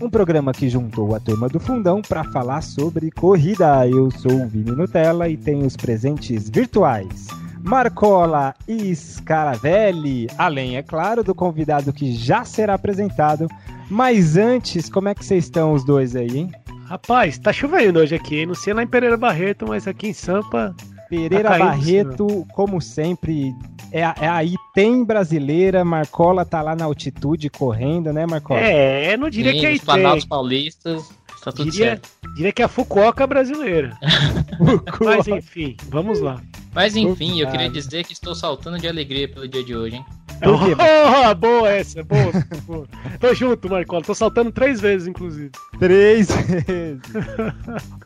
[0.00, 3.86] um programa que juntou a turma do Fundão para falar sobre corrida.
[3.86, 7.28] Eu sou o Vini Nutella e tenho os presentes virtuais.
[7.62, 13.46] Marcola e Scaravelli, além, é claro, do convidado que já será apresentado.
[13.90, 16.50] Mas antes, como é que vocês estão os dois aí, hein?
[16.86, 20.74] Rapaz, tá chovendo hoje aqui, não sei lá em Pereira Barreto, mas aqui em Sampa.
[21.10, 23.54] Pereira tá Barreto, como sempre,
[23.92, 25.84] é, a- é a Item brasileira.
[25.84, 28.60] Marcola tá lá na altitude correndo, né, Marcola?
[28.60, 31.08] É, não diria Sim, que é os Planaltos Paulistas,
[31.44, 32.08] tá tudo diria, certo.
[32.36, 33.96] diria que é a Fukuoka brasileira.
[35.00, 36.40] Mas enfim, vamos lá.
[36.72, 40.04] Mas enfim, eu queria dizer que estou saltando de alegria pelo dia de hoje, hein?
[40.42, 40.74] Por quê?
[41.30, 42.32] Oh, boa essa, boa,
[42.66, 42.86] boa.
[43.18, 45.50] Tô junto, Marcola, tô saltando três vezes, inclusive.
[45.78, 47.00] Três vezes.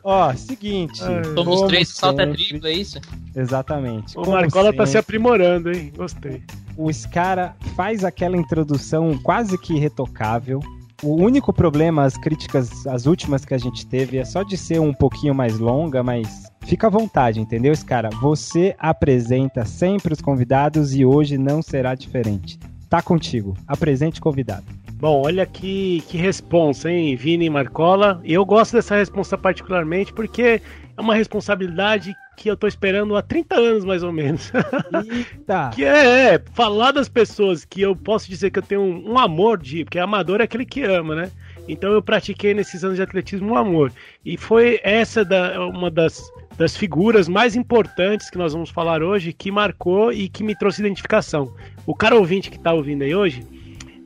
[0.03, 1.01] Ó, seguinte.
[1.03, 1.23] Ai.
[1.23, 2.99] Somos como três, o salto é sempre- triplo, é isso?
[3.35, 4.17] Exatamente.
[4.17, 5.91] O Como Marcola tá se sempre, aprimorando, hein?
[5.95, 6.41] Gostei.
[6.77, 10.59] O Scara faz aquela introdução quase que retocável.
[11.03, 14.79] O único problema, as críticas, as últimas que a gente teve, é só de ser
[14.79, 18.09] um pouquinho mais longa, mas fica à vontade, entendeu, Scara?
[18.21, 22.59] Você apresenta sempre os convidados e hoje não será diferente.
[22.89, 23.55] Tá contigo.
[23.67, 24.65] Apresente o convidado.
[24.93, 28.21] Bom, olha que, que responsa, hein, Vini e Marcola.
[28.23, 30.61] E eu gosto dessa responsa particularmente porque
[30.97, 34.51] é uma responsabilidade que eu tô esperando há 30 anos, mais ou menos.
[34.55, 35.71] Eita!
[35.75, 39.19] que é, é, falar das pessoas que eu posso dizer que eu tenho um, um
[39.19, 39.83] amor de.
[39.83, 41.31] Porque amador é aquele que ama, né?
[41.67, 43.91] Então eu pratiquei nesses anos de atletismo um amor.
[44.23, 46.21] E foi essa da, uma das,
[46.57, 50.81] das figuras mais importantes que nós vamos falar hoje que marcou e que me trouxe
[50.81, 51.53] identificação.
[51.85, 53.45] O cara ouvinte que tá ouvindo aí hoje,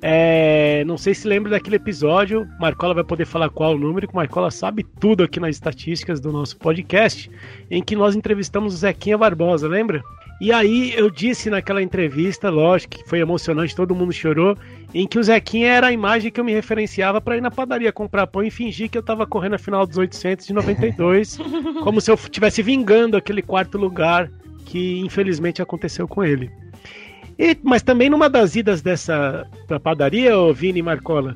[0.01, 4.13] é, não sei se lembra daquele episódio, Marcola vai poder falar qual o número, que
[4.13, 7.29] o Marcola sabe tudo aqui nas estatísticas do nosso podcast,
[7.69, 10.01] em que nós entrevistamos o Zequinha Barbosa, lembra?
[10.39, 14.57] E aí eu disse naquela entrevista, lógico que foi emocionante, todo mundo chorou,
[14.94, 17.91] em que o Zequinha era a imagem que eu me referenciava para ir na padaria
[17.91, 21.38] comprar pão e fingir que eu tava correndo a final dos 800 de 92,
[21.83, 24.31] como se eu estivesse vingando aquele quarto lugar
[24.66, 26.50] que infelizmente aconteceu com ele.
[27.41, 31.33] E- mas também numa das idas dessa da padaria, ô Vini Marcola,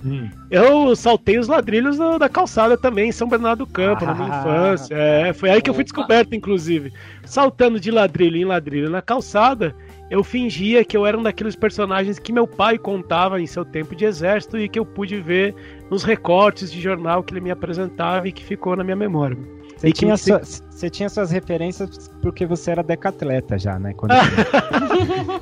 [0.52, 4.28] eu saltei os ladrilhos do- da calçada também em São Bernardo do Campo, na minha
[4.34, 4.40] Ah.
[4.41, 4.94] infância.
[4.96, 6.91] É, foi aí que eu fui descoberto, inclusive.
[7.24, 9.74] Saltando de ladrilho em ladrilho na calçada,
[10.12, 13.96] eu fingia que eu era um daqueles personagens que meu pai contava em seu tempo
[13.96, 15.56] de exército e que eu pude ver
[15.90, 19.38] nos recortes de jornal que ele me apresentava e que ficou na minha memória.
[19.84, 23.94] Você que tinha, sua- você tinha suas referências porque você era decatleta já, né?
[23.94, 24.14] Quando...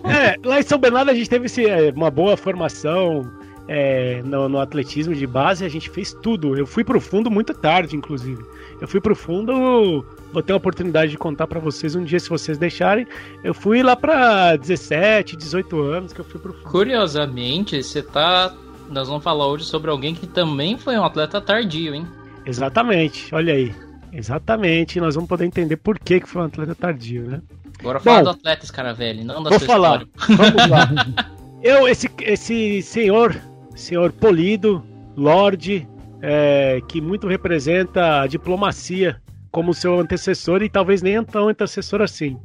[0.03, 3.29] É, lá em São Bernardo a gente teve esse, é, uma boa formação
[3.67, 6.57] é, no, no atletismo de base, a gente fez tudo.
[6.57, 8.43] Eu fui pro fundo muito tarde, inclusive.
[8.81, 10.03] Eu fui pro fundo,
[10.33, 13.05] vou ter a oportunidade de contar pra vocês um dia, se vocês deixarem.
[13.43, 16.69] Eu fui lá pra 17, 18 anos que eu fui pro fundo.
[16.69, 18.53] Curiosamente, você tá.
[18.89, 22.07] Nós vamos falar hoje sobre alguém que também foi um atleta tardio, hein?
[22.45, 23.73] Exatamente, olha aí.
[24.11, 27.41] Exatamente, nós vamos poder entender por que, que foi um atleta tardio, né?
[27.79, 30.03] Agora fala Bom, do atleta Scaravelli, não da Vou sua falar.
[30.03, 30.37] história.
[30.37, 31.31] Vamos lá.
[31.63, 33.39] Eu, esse, esse senhor,
[33.75, 34.83] senhor polido,
[35.15, 35.87] lorde,
[36.21, 42.37] é, que muito representa a diplomacia como seu antecessor e talvez nem tão antecessor assim.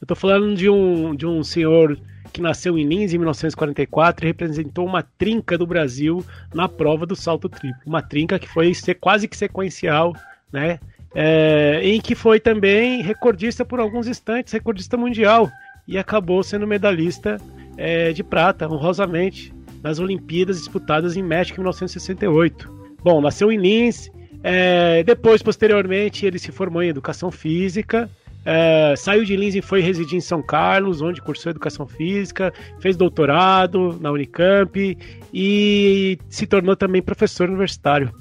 [0.00, 1.98] Eu tô falando de um, de um senhor
[2.32, 6.24] que nasceu em Lins em 1944 e representou uma trinca do Brasil
[6.54, 7.80] na prova do salto triplo.
[7.84, 10.14] Uma trinca que foi ser quase que sequencial,
[10.52, 10.78] né?
[11.14, 15.50] É, em que foi também recordista por alguns instantes, recordista mundial,
[15.86, 17.38] e acabou sendo medalhista
[17.76, 19.52] é, de prata, honrosamente,
[19.82, 22.70] nas Olimpíadas disputadas em México em 1968.
[23.02, 24.10] Bom, nasceu em Lins,
[24.42, 28.10] é, depois, posteriormente, ele se formou em Educação Física,
[28.44, 32.96] é, saiu de Lins e foi residir em São Carlos, onde cursou Educação Física, fez
[32.96, 34.98] doutorado na Unicamp
[35.32, 38.12] e se tornou também professor universitário.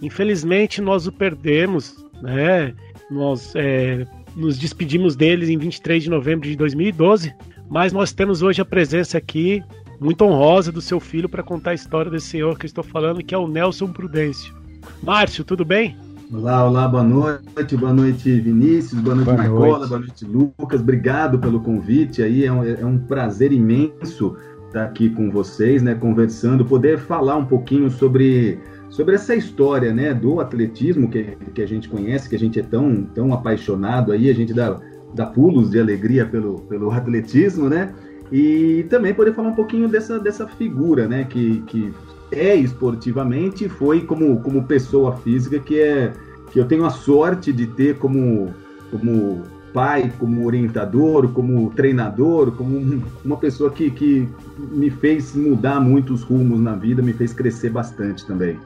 [0.00, 2.74] Infelizmente, nós o perdemos, né?
[3.10, 4.06] Nós é,
[4.36, 7.34] nos despedimos deles em 23 de novembro de 2012,
[7.68, 9.62] mas nós temos hoje a presença aqui
[10.00, 13.22] muito honrosa do seu filho para contar a história desse senhor que eu estou falando,
[13.22, 14.54] que é o Nelson Prudêncio.
[15.02, 15.96] Márcio, tudo bem?
[16.32, 19.88] Olá, olá, boa noite, boa noite Vinícius, boa noite Boa Marcola, noite.
[19.88, 24.36] boa noite Lucas, obrigado pelo convite aí, é um, é um prazer imenso
[24.66, 28.58] estar aqui com vocês, né, conversando, poder falar um pouquinho sobre,
[28.90, 32.62] sobre essa história, né, do atletismo que, que a gente conhece, que a gente é
[32.62, 34.80] tão, tão apaixonado aí, a gente dá,
[35.14, 37.94] dá pulos de alegria pelo, pelo atletismo, né,
[38.32, 41.92] e também poder falar um pouquinho dessa, dessa figura, né, que, que
[42.30, 46.12] é esportivamente foi como, como pessoa física que é
[46.50, 48.54] que eu tenho a sorte de ter como,
[48.90, 49.42] como
[49.72, 56.58] pai, como orientador, como treinador, como uma pessoa que, que me fez mudar muitos rumos
[56.60, 58.58] na vida, me fez crescer bastante também.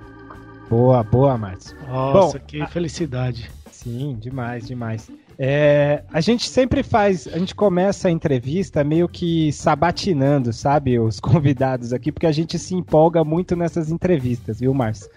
[0.72, 1.76] Boa, boa, Márcio.
[1.86, 3.50] Nossa, Bom, que felicidade.
[3.70, 5.10] Sim, demais, demais.
[5.38, 11.20] É, a gente sempre faz, a gente começa a entrevista meio que sabatinando, sabe, os
[11.20, 15.10] convidados aqui, porque a gente se empolga muito nessas entrevistas, viu, Márcio?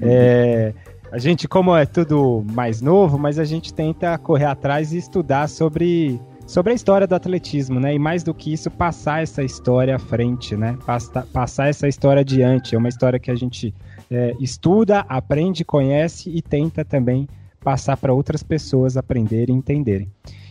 [0.00, 0.72] é,
[1.10, 5.48] a gente, como é tudo mais novo, mas a gente tenta correr atrás e estudar
[5.48, 7.94] sobre, sobre a história do atletismo, né?
[7.94, 10.76] E mais do que isso, passar essa história à frente, né?
[10.84, 12.74] Passa, passar essa história adiante.
[12.74, 13.72] É uma história que a gente
[14.10, 17.28] é, estuda, aprende, conhece e tenta também
[17.62, 20.08] passar para outras pessoas aprenderem e entenderem.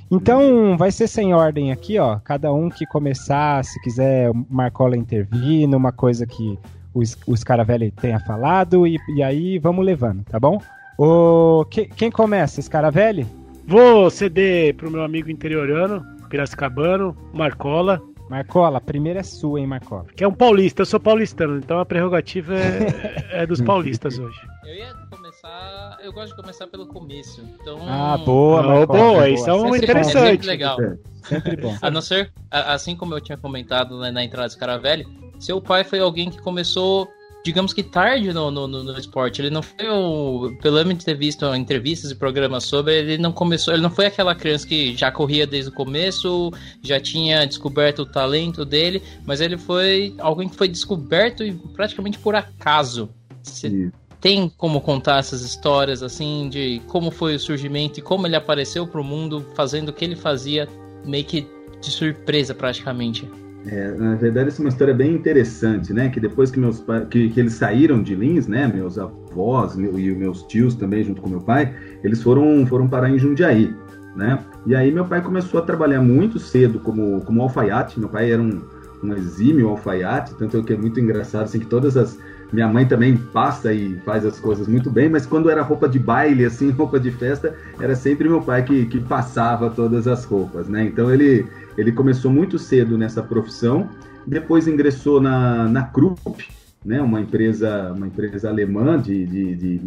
[0.09, 2.17] Então, vai ser sem ordem aqui, ó.
[2.19, 6.57] Cada um que começar, se quiser, Marcola intervir numa coisa que
[6.93, 10.61] o, o Scaravelli tenha falado e, e aí vamos levando, tá bom?
[10.97, 13.27] O, que, quem começa, Scaravelli?
[13.69, 18.01] Vou ceder pro meu amigo interiorano, Piracicabano, Marcola.
[18.27, 20.07] Marcola, a primeira é sua, hein, Marcola?
[20.15, 24.39] Que é um paulista, eu sou paulistano, então a prerrogativa é, é dos paulistas hoje.
[24.65, 25.99] Eu ia começar.
[26.03, 27.43] Eu gosto de começar pelo começo.
[27.61, 27.79] Então.
[27.87, 30.17] Ah, boa, Marcola, boa, isso é um interessante.
[30.17, 30.77] É sempre legal.
[31.23, 31.77] Sempre bom.
[31.79, 35.05] A não ser, assim como eu tinha comentado né, na entrada do Scaravelli,
[35.39, 37.07] seu pai foi alguém que começou,
[37.43, 39.41] digamos que tarde no, no, no, esporte.
[39.41, 40.57] Ele não foi o.
[40.61, 43.73] Pelo menos ter visto entrevistas e programas sobre, ele não começou.
[43.73, 46.51] Ele não foi aquela criança que já corria desde o começo,
[46.81, 52.19] já tinha descoberto o talento dele, mas ele foi alguém que foi descoberto e praticamente
[52.19, 53.09] por acaso.
[53.41, 58.35] Você tem como contar essas histórias assim de como foi o surgimento e como ele
[58.35, 60.67] apareceu para o mundo fazendo o que ele fazia
[61.05, 61.47] meio que
[61.81, 63.27] de surpresa praticamente.
[63.65, 66.09] É, na verdade, essa é uma história bem interessante, né?
[66.09, 68.67] Que depois que meus que, que eles saíram de Lins, né?
[68.67, 73.09] Meus avós meu, e meus tios também, junto com meu pai, eles foram foram parar
[73.09, 73.75] em Jundiaí,
[74.15, 74.39] né?
[74.65, 77.99] E aí meu pai começou a trabalhar muito cedo como como alfaiate.
[77.99, 78.61] Meu pai era um,
[79.03, 82.17] um exímio alfaiate, tanto que é muito engraçado assim que todas as
[82.51, 85.99] minha mãe também passa e faz as coisas muito bem, mas quando era roupa de
[85.99, 90.67] baile, assim, roupa de festa, era sempre meu pai que, que passava todas as roupas,
[90.67, 90.85] né?
[90.85, 91.45] Então ele,
[91.79, 93.89] ele começou muito cedo nessa profissão,
[94.27, 96.45] depois ingressou na, na Krupp,
[96.83, 99.81] né, uma empresa uma empresa alemã de, de, de,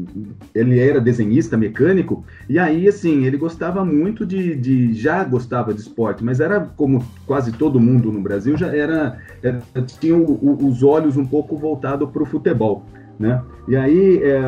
[0.55, 5.81] ele era desenhista mecânico e aí assim ele gostava muito de, de já gostava de
[5.81, 9.63] esporte mas era como quase todo mundo no Brasil já era, era
[9.99, 12.85] tinha o, o, os olhos um pouco voltado para o futebol
[13.19, 14.41] né e aí é,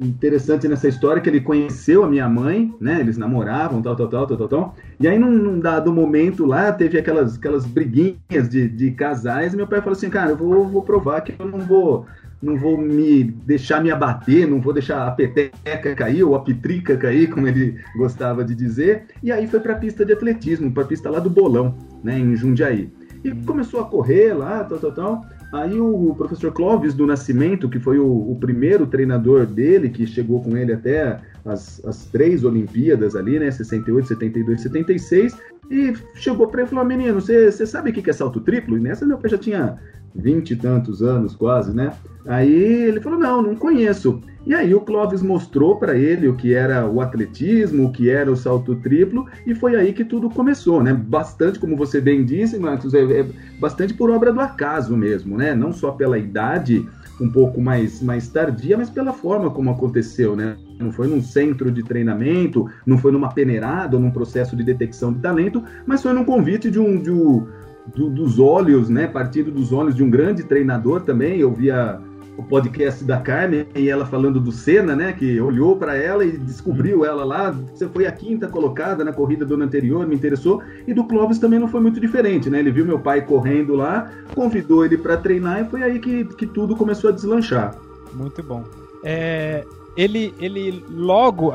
[0.00, 4.26] interessante nessa história que ele conheceu a minha mãe né eles namoravam tal tal tal
[4.26, 8.68] tal tal, tal e aí, num, num, dado momento lá, teve aquelas, aquelas briguinhas de,
[8.68, 11.58] de casais, e meu pai falou assim, cara, eu vou, vou provar que eu não
[11.60, 12.06] vou
[12.40, 16.94] não vou me deixar me abater, não vou deixar a peteca cair ou a pitrica
[16.94, 19.06] cair, como ele gostava de dizer.
[19.22, 22.18] E aí foi para a pista de atletismo, para a pista lá do Bolão, né,
[22.18, 22.92] em Jundiaí.
[23.24, 25.26] E começou a correr lá, tal, tal, tal.
[25.54, 30.42] Aí o professor Clóvis do Nascimento, que foi o, o primeiro treinador dele, que chegou
[30.42, 33.48] com ele até as, as três Olimpíadas ali, né?
[33.52, 35.36] 68, 72, 76.
[35.70, 38.76] E chegou para ele e falou: Menino, você sabe o que é salto triplo?
[38.76, 39.78] E nessa meu pai já tinha
[40.14, 41.92] vinte e tantos anos quase, né?
[42.26, 44.22] Aí ele falou: Não, não conheço.
[44.46, 48.30] E aí o Clóvis mostrou para ele o que era o atletismo, o que era
[48.30, 50.92] o salto triplo, e foi aí que tudo começou, né?
[50.92, 53.26] Bastante, como você bem disse, Marcos, é, é
[53.58, 55.54] bastante por obra do acaso mesmo, né?
[55.54, 56.86] Não só pela idade
[57.20, 60.56] um pouco mais, mais tardia, mas pela forma como aconteceu, né?
[60.78, 65.20] Não foi num centro de treinamento, não foi numa peneirada num processo de detecção de
[65.20, 67.46] talento, mas foi num convite de um, de um
[67.86, 69.06] do, dos olhos, né?
[69.06, 71.38] Partindo dos olhos de um grande treinador também.
[71.38, 72.00] Eu via
[72.36, 75.12] o podcast da Carmen e ela falando do Senna, né?
[75.12, 77.50] Que olhou para ela e descobriu ela lá.
[77.50, 80.62] Você foi a quinta colocada na corrida do ano anterior, me interessou.
[80.86, 82.58] E do Clóvis também não foi muito diferente, né?
[82.58, 86.46] Ele viu meu pai correndo lá, convidou ele para treinar e foi aí que, que
[86.46, 87.76] tudo começou a deslanchar.
[88.12, 88.64] Muito bom.
[89.02, 89.64] É,
[89.96, 91.52] ele, ele logo.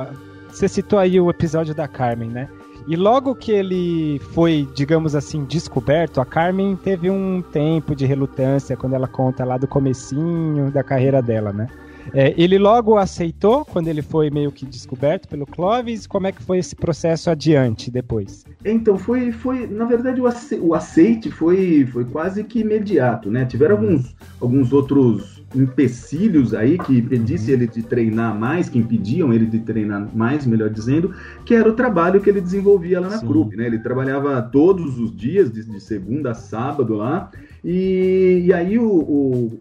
[0.50, 2.50] Você citou aí o episódio da Carmen, né?
[2.88, 8.76] E logo que ele foi, digamos assim, descoberto, a Carmen teve um tempo de relutância
[8.76, 11.68] quando ela conta lá do comecinho da carreira dela, né?
[12.14, 16.08] É, ele logo aceitou quando ele foi meio que descoberto pelo Clovis.
[16.08, 18.46] Como é que foi esse processo adiante depois?
[18.66, 23.46] Então, foi, foi na verdade, o aceite foi, foi quase que imediato, né?
[23.46, 23.82] Tiveram uhum.
[23.82, 27.62] alguns, alguns outros empecilhos aí que impedissem uhum.
[27.62, 31.14] ele de treinar mais, que impediam ele de treinar mais, melhor dizendo,
[31.46, 33.28] que era o trabalho que ele desenvolvia lá na Sim.
[33.56, 33.66] né?
[33.66, 37.32] Ele trabalhava todos os dias, de, de segunda a sábado lá,
[37.64, 39.60] e, e aí o, o,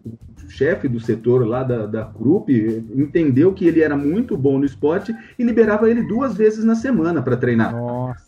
[0.48, 2.50] chefe do setor lá da, da Krupp
[2.94, 7.22] entendeu que ele era muito bom no esporte e liberava ele duas vezes na semana
[7.22, 7.74] para treinar.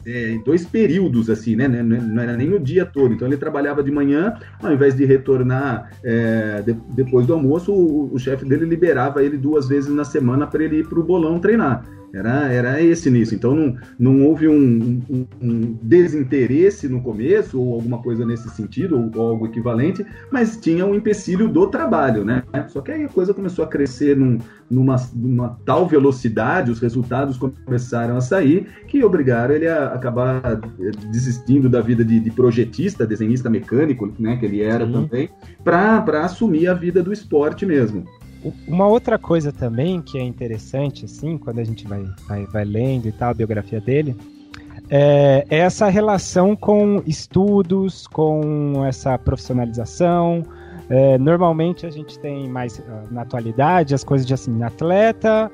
[0.05, 1.69] É, em dois períodos, assim, né?
[1.69, 3.15] Não era nem o dia todo.
[3.15, 8.15] Então ele trabalhava de manhã, ao invés de retornar é, de, depois do almoço, o,
[8.15, 11.39] o chefe dele liberava ele duas vezes na semana para ele ir para o bolão
[11.39, 11.85] treinar.
[12.12, 13.35] Era, era esse nisso.
[13.35, 18.97] Então não, não houve um, um, um, desinteresse no começo, ou alguma coisa nesse sentido,
[18.99, 22.43] ou, ou, algo equivalente, mas tinha um empecilho do trabalho, né?
[22.69, 24.38] Só que aí a coisa começou a crescer num,
[24.71, 30.61] numa, numa tal velocidade, os resultados começaram a sair, que obrigaram ele a acabar
[31.11, 34.37] desistindo da vida de, de projetista, desenhista mecânico, né?
[34.37, 34.93] Que ele era Sim.
[34.93, 35.29] também,
[35.62, 38.05] para assumir a vida do esporte mesmo.
[38.67, 43.07] Uma outra coisa também que é interessante, assim, quando a gente vai, vai, vai lendo
[43.07, 44.17] e tal, a biografia dele,
[44.89, 50.43] é, é essa relação com estudos, com essa profissionalização.
[50.89, 55.51] É, normalmente a gente tem mais ah, na atualidade as coisas de assim, atleta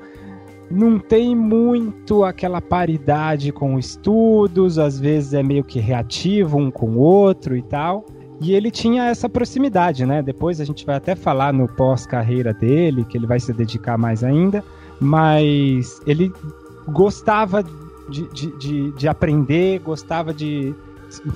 [0.69, 6.91] não tem muito aquela paridade com estudos, às vezes é meio que reativo um com
[6.91, 8.05] o outro e tal.
[8.39, 10.21] E ele tinha essa proximidade, né?
[10.21, 14.23] Depois a gente vai até falar no pós-carreira dele, que ele vai se dedicar mais
[14.23, 14.63] ainda,
[14.99, 16.31] mas ele
[16.87, 17.63] gostava
[18.09, 20.73] de, de, de, de aprender, gostava de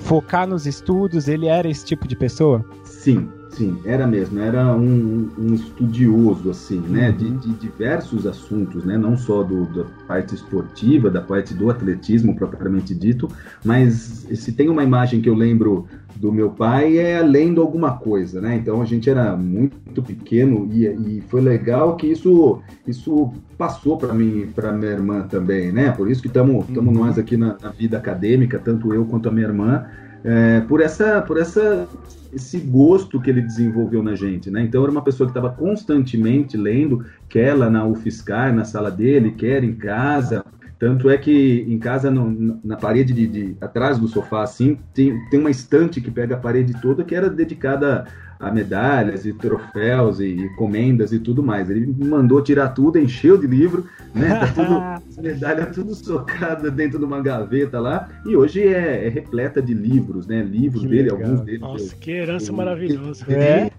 [0.00, 2.64] focar nos estudos, ele era esse tipo de pessoa?
[2.84, 7.16] Sim, Sim, era mesmo, era um, um estudioso, assim, né, uhum.
[7.16, 12.34] de, de, diversos assuntos, né, não só do, da parte esportiva, da parte do atletismo
[12.34, 13.28] propriamente dito,
[13.62, 18.40] mas se tem uma imagem que eu lembro do meu pai é lendo alguma coisa,
[18.40, 23.98] né, então a gente era muito pequeno e, e foi legal que isso, isso passou
[23.98, 26.90] para mim, para minha irmã também, né, por isso que estamos uhum.
[26.90, 29.84] nós aqui na, na vida acadêmica, tanto eu quanto a minha irmã,
[30.24, 31.88] é, por essa por essa
[32.32, 34.62] esse gosto que ele desenvolveu na gente, né?
[34.62, 39.32] Então era uma pessoa que estava constantemente lendo, quer lá na UFSCar, na sala dele,
[39.32, 40.42] quer em casa.
[40.78, 45.16] Tanto é que em casa, no, na parede de, de, atrás do sofá, assim, tem,
[45.28, 48.06] tem uma estante que pega a parede toda que era dedicada
[48.42, 51.70] a medalhas e troféus e, e comendas e tudo mais.
[51.70, 54.34] Ele mandou tirar tudo, encheu de livro, né?
[54.40, 54.82] Tá tudo,
[55.22, 58.08] medalha tudo socada dentro de uma gaveta lá.
[58.26, 60.42] E hoje é, é repleta de livros, né?
[60.42, 61.22] Livros que dele, legal.
[61.22, 61.60] alguns deles.
[61.60, 63.24] Nossa, eu, que herança eu, maravilhosa.
[63.32, 63.70] É.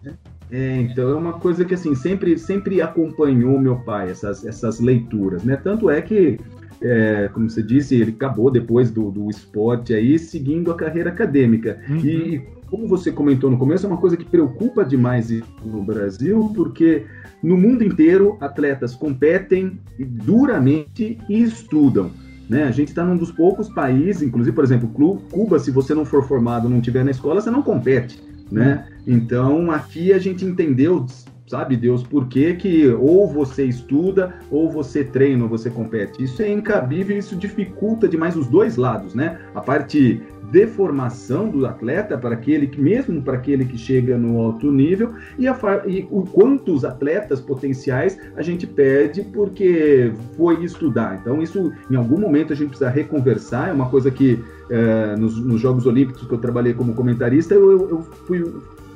[0.52, 5.44] É, então é uma coisa que assim sempre sempre acompanhou meu pai essas, essas leituras,
[5.44, 5.58] né?
[5.58, 6.40] Tanto é que
[6.84, 11.80] é, como você disse, ele acabou depois do, do esporte aí, seguindo a carreira acadêmica.
[11.90, 11.98] Uhum.
[11.98, 15.30] E como você comentou no começo, é uma coisa que preocupa demais
[15.64, 17.06] no Brasil, porque
[17.42, 22.12] no mundo inteiro atletas competem duramente e estudam.
[22.50, 22.64] Né?
[22.64, 24.90] A gente está num dos poucos países, inclusive, por exemplo,
[25.32, 28.22] Cuba, se você não for formado, não tiver na escola, você não compete.
[28.52, 28.86] Né?
[29.08, 31.06] Então aqui a gente entendeu,
[31.54, 36.24] sabe Deus, por que, que ou você estuda ou você treina ou você compete.
[36.24, 39.38] Isso é incabível, isso dificulta demais os dois lados, né?
[39.54, 40.20] A parte
[40.52, 45.14] de formação do atleta para aquele que mesmo para aquele que chega no alto nível
[45.38, 45.56] e, a,
[45.88, 51.20] e o quantos atletas potenciais a gente perde porque foi estudar.
[51.22, 53.70] Então isso em algum momento a gente precisa reconversar.
[53.70, 54.40] É uma coisa que
[54.72, 58.44] é, nos, nos, Jogos Olímpicos que eu trabalhei como comentarista eu, eu fui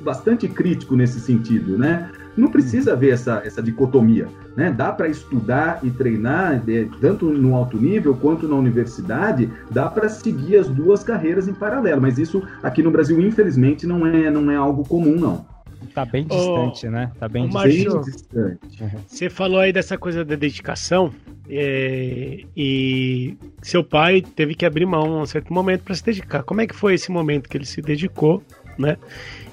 [0.00, 2.10] bastante crítico nesse sentido, né?
[2.38, 4.70] Não precisa haver essa, essa dicotomia, né?
[4.70, 6.62] Dá para estudar e treinar,
[7.00, 12.00] tanto no alto nível quanto na universidade, dá para seguir as duas carreiras em paralelo,
[12.00, 15.58] mas isso aqui no Brasil, infelizmente, não é, não é algo comum, não.
[15.94, 17.10] Tá bem distante, oh, né?
[17.18, 18.82] Tá bem, Marcio, distante.
[18.82, 18.90] Uhum.
[19.06, 21.12] Você falou aí dessa coisa da dedicação
[21.48, 26.42] é, e seu pai teve que abrir mão a um certo momento para se dedicar.
[26.42, 28.42] Como é que foi esse momento que ele se dedicou,
[28.78, 28.96] né?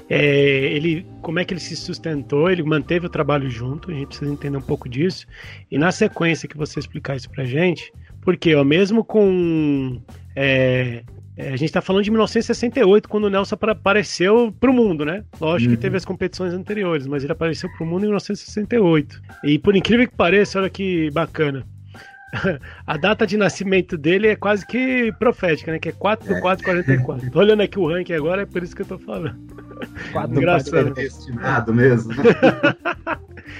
[0.09, 2.49] É, ele, como é que ele se sustentou?
[2.49, 3.91] Ele manteve o trabalho junto.
[3.91, 5.25] A gente precisa entender um pouco disso.
[5.71, 9.99] E na sequência que você explicar isso pra gente, porque ó, mesmo com
[10.35, 11.03] é,
[11.37, 15.23] é, a gente está falando de 1968, quando o Nelson apareceu para o mundo, né?
[15.39, 15.75] Lógico uhum.
[15.75, 19.21] que teve as competições anteriores, mas ele apareceu para o mundo em 1968.
[19.43, 21.65] E por incrível que pareça, olha que bacana.
[22.85, 25.79] a data de nascimento dele é quase que profética, né?
[25.79, 27.31] Que é 4 do 4, 44.
[27.31, 29.35] Tô olhando aqui o ranking agora, é por isso que eu tô falando.
[30.11, 30.99] 4 Engraçado.
[30.99, 32.13] Estimado mesmo.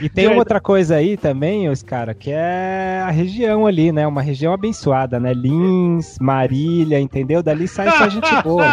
[0.02, 4.06] E tem uma outra coisa aí também, os cara, que é a região ali, né?
[4.06, 5.34] Uma região abençoada, né?
[5.34, 7.42] Lins, Marília, entendeu?
[7.42, 8.66] Dali sai só gente boa.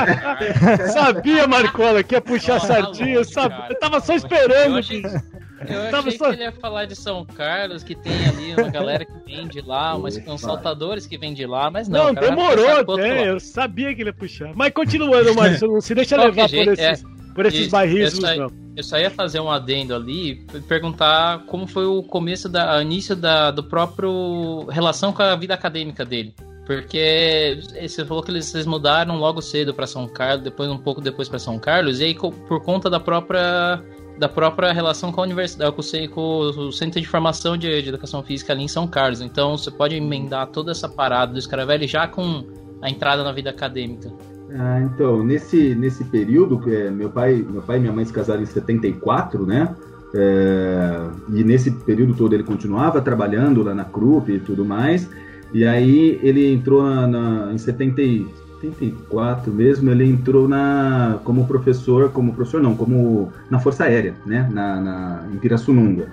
[0.88, 3.14] sabia, Marcola, que ia puxar sardinha.
[3.14, 4.80] Eu, sabia, eu tava só esperando.
[5.68, 6.28] Eu achei, eu achei só...
[6.28, 9.60] que ele ia falar de São Carlos, que tem ali uma galera que vem de
[9.60, 12.12] lá, umas, uns saltadores que vêm de lá, mas não.
[12.12, 14.52] Não, demorou até, eu sabia que ele ia puxar.
[14.54, 16.78] Mas continuando, Márcio, não se deixa levar por esses...
[16.78, 21.44] É por esses bairrismos, eu só, eu só ia fazer um adendo ali e perguntar
[21.46, 26.04] como foi o começo, da, o início da, do próprio relação com a vida acadêmica
[26.04, 26.34] dele.
[26.66, 31.00] Porque você falou que eles, eles mudaram logo cedo para São Carlos, depois um pouco
[31.00, 33.82] depois para São Carlos, e aí por conta da própria
[34.18, 35.74] da própria relação com a universidade,
[36.08, 39.20] com o, Centro de Formação de, Educação Física ali em São Carlos.
[39.20, 42.44] Então você pode emendar toda essa parada do Scaravelli já com
[42.80, 44.12] a entrada na vida acadêmica.
[44.58, 48.42] Ah, então, nesse, nesse período, é, meu, pai, meu pai e minha mãe se casaram
[48.42, 49.74] em 74, né?
[50.14, 55.08] É, e nesse período todo ele continuava trabalhando lá na CRUP e tudo mais.
[55.54, 58.02] E aí ele entrou na, na, em 70,
[58.62, 64.48] 74 mesmo, ele entrou na, como professor, como professor não, como na Força Aérea, né?
[64.52, 66.06] Na, na, em Pirassununga.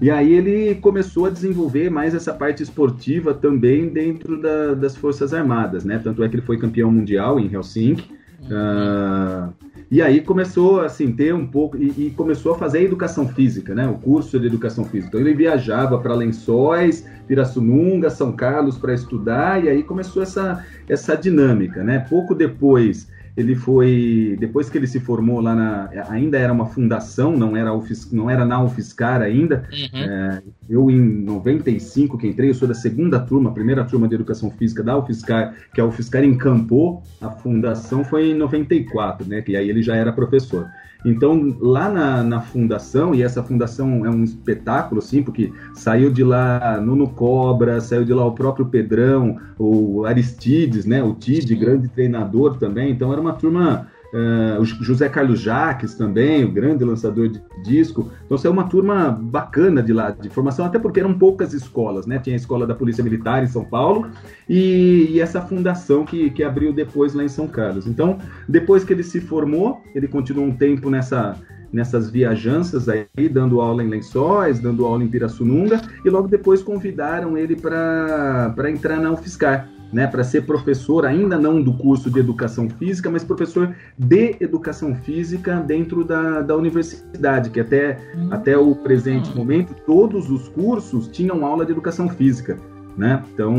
[0.00, 5.34] E aí ele começou a desenvolver mais essa parte esportiva também dentro da, das Forças
[5.34, 6.00] Armadas, né?
[6.02, 8.10] Tanto é que ele foi campeão mundial em Helsinki.
[8.40, 8.48] Uhum.
[8.48, 9.52] Uh,
[9.90, 13.88] e aí começou assim ter um pouco e, e, começou a fazer educação física, né?
[13.88, 15.08] O curso de educação física.
[15.08, 21.16] Então ele viajava para Lençóis, Pirassununga, São Carlos para estudar e aí começou essa essa
[21.16, 22.06] dinâmica, né?
[22.08, 27.36] Pouco depois ele foi depois que ele se formou lá na ainda era uma fundação
[27.36, 27.70] não era
[28.12, 30.00] não era na UFSCar ainda uhum.
[30.00, 34.50] é, eu em 95 que entrei eu sou da segunda turma primeira turma de educação
[34.50, 39.68] física da UFSCar que a UFSCar encampou a fundação foi em 94 né que aí
[39.68, 40.66] ele já era professor
[41.04, 46.22] então, lá na, na, fundação, e essa fundação é um espetáculo, assim, porque saiu de
[46.22, 51.88] lá Nuno Cobra, saiu de lá o próprio Pedrão, o Aristides, né, o Tid, grande
[51.88, 52.90] treinador também.
[52.90, 58.10] Então, era uma turma Uh, o José Carlos Jaques também, o grande lançador de disco.
[58.26, 62.18] Então, é uma turma bacana de lá, de formação, até porque eram poucas escolas, né?
[62.18, 64.08] Tinha a escola da Polícia Militar em São Paulo
[64.48, 67.86] e, e, essa fundação que, que abriu depois lá em São Carlos.
[67.86, 71.36] Então, depois que ele se formou, ele continuou um tempo nessa,
[71.72, 77.38] nessas viajanças aí, dando aula em Lençóis, dando aula em Pirassununga, e logo depois convidaram
[77.38, 82.68] ele para entrar na UFSCar né, para ser professor, ainda não do curso de educação
[82.68, 88.28] física, mas professor de educação física dentro da, da universidade, que até, hum.
[88.30, 92.56] até o presente momento todos os cursos tinham aula de educação física.
[92.96, 93.22] Né?
[93.32, 93.54] Então,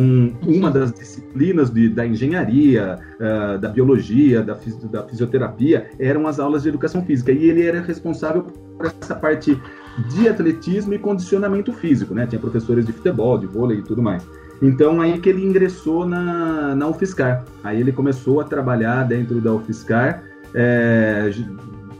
[0.46, 4.58] uma das disciplinas de, da engenharia, uh, da biologia, da,
[4.92, 7.32] da fisioterapia eram as aulas de educação física.
[7.32, 9.60] E ele era responsável por essa parte
[10.10, 12.14] de atletismo e condicionamento físico.
[12.14, 12.28] Né?
[12.28, 14.28] Tinha professores de futebol, de vôlei e tudo mais.
[14.62, 17.44] Então aí que ele ingressou na, na UFSCar.
[17.64, 21.32] Aí ele começou a trabalhar dentro da UFSCar, é,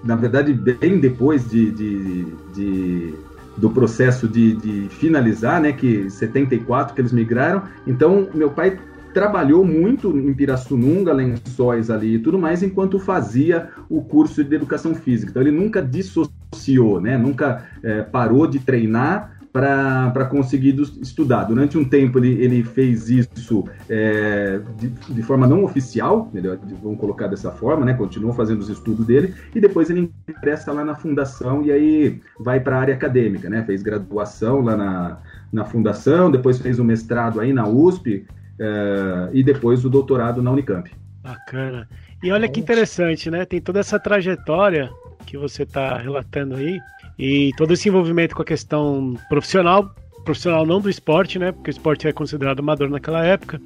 [0.04, 3.14] na verdade bem depois de, de, de
[3.58, 7.64] do processo de, de, finalizar, né, que 74 que eles migraram.
[7.86, 8.80] Então meu pai
[9.14, 14.96] trabalhou muito em Pirassununga, Lençóis ali e tudo mais, enquanto fazia o curso de educação
[14.96, 15.32] física.
[15.32, 21.44] Então ele nunca dissociou, né, nunca é, parou de treinar para conseguir estudar.
[21.44, 27.00] Durante um tempo ele, ele fez isso é, de, de, forma não oficial, melhor, vamos
[27.00, 27.94] colocar dessa forma, né?
[27.94, 32.62] Continuou fazendo os estudos dele e depois ele ingressa lá na fundação e aí vai
[32.62, 33.64] para a área acadêmica, né?
[33.64, 35.18] Fez graduação lá na,
[35.52, 38.26] na fundação, depois fez o mestrado aí na USP
[38.58, 40.90] é, e depois o doutorado na Unicamp.
[41.22, 41.88] Bacana.
[42.24, 43.46] E olha que interessante, né?
[43.46, 44.90] Tem toda essa trajetória
[45.26, 46.80] que você está relatando aí
[47.22, 49.94] e todo esse envolvimento com a questão profissional,
[50.26, 51.52] profissional não do esporte, né?
[51.52, 53.62] Porque o esporte é considerado amador naquela época.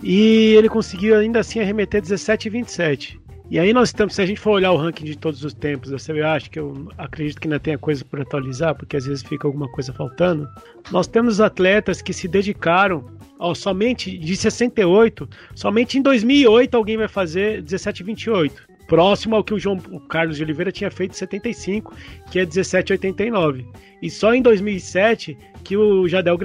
[0.00, 3.20] E ele conseguiu ainda assim arremeter 17 e 27.
[3.50, 5.90] E aí nós estamos, se a gente for olhar o ranking de todos os tempos
[5.90, 9.24] da CBA, acho que eu acredito que ainda tenha coisa por atualizar, porque às vezes
[9.24, 10.48] fica alguma coisa faltando.
[10.92, 13.10] Nós temos atletas que se dedicaram
[13.40, 19.44] ao somente de 68, somente em 2008 alguém vai fazer 17 e 28 próximo ao
[19.44, 21.94] que o João o Carlos de Oliveira tinha feito em 75,
[22.32, 23.64] que é 17,89.
[24.02, 26.38] E só em 2007 que o Jadel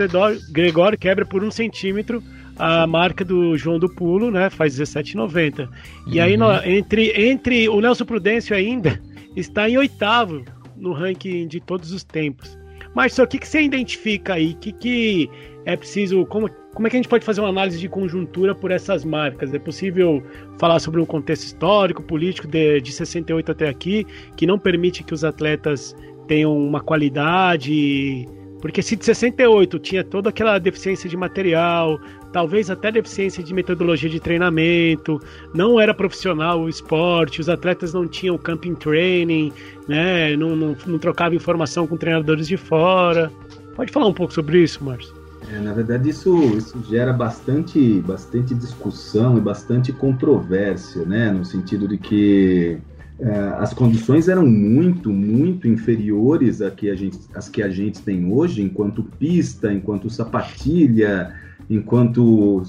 [0.52, 2.22] Gregor quebra por um centímetro
[2.58, 4.50] a marca do João do Pulo, né?
[4.50, 5.68] Faz 17,90.
[6.08, 9.02] E aí, no, entre, entre o Nelson Prudêncio ainda
[9.36, 10.44] está em oitavo
[10.76, 12.60] no ranking de todos os tempos.
[12.94, 14.54] Mas o que, que você identifica aí?
[14.54, 15.30] Que, que
[15.66, 16.26] é preciso.
[16.26, 19.54] Como, como é que a gente pode fazer uma análise de conjuntura por essas marcas?
[19.54, 20.24] É possível
[20.60, 25.14] falar sobre um contexto histórico, político de, de 68 até aqui, que não permite que
[25.14, 25.96] os atletas
[26.28, 28.28] tenham uma qualidade.
[28.62, 32.00] Porque se de 68 tinha toda aquela deficiência de material,
[32.32, 35.20] talvez até deficiência de metodologia de treinamento,
[35.54, 39.52] não era profissional o esporte, os atletas não tinham camping training,
[39.88, 40.36] né?
[40.38, 43.30] não, não, não trocavam informação com treinadores de fora.
[43.76, 45.23] Pode falar um pouco sobre isso, Márcio?
[45.52, 51.32] É, na verdade, isso, isso gera bastante, bastante discussão e bastante controvérsia, né?
[51.32, 52.78] No sentido de que
[53.20, 58.02] é, as condições eram muito, muito inferiores a que a gente, às que a gente
[58.02, 61.34] tem hoje, enquanto pista, enquanto sapatilha,
[61.70, 62.64] enquanto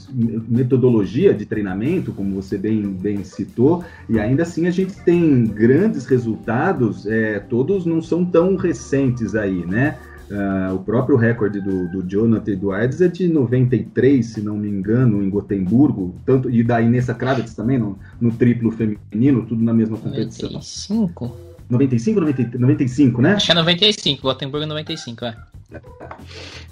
[0.49, 6.07] metodologia de treinamento, como você bem, bem citou, e ainda assim a gente tem grandes
[6.07, 9.99] resultados, é, todos não são tão recentes aí, né?
[10.35, 15.23] Uh, o próprio recorde do, do Jonathan Edwards é de 93, se não me engano,
[15.23, 19.97] em Gotemburgo, tanto, e da Inessa Kravitz também, no, no triplo feminino, tudo na mesma
[19.97, 20.51] competição.
[20.51, 21.31] 95?
[21.71, 23.35] 95 90, 95, né?
[23.35, 25.37] Acho que é 95, Gotemburgo 95, é.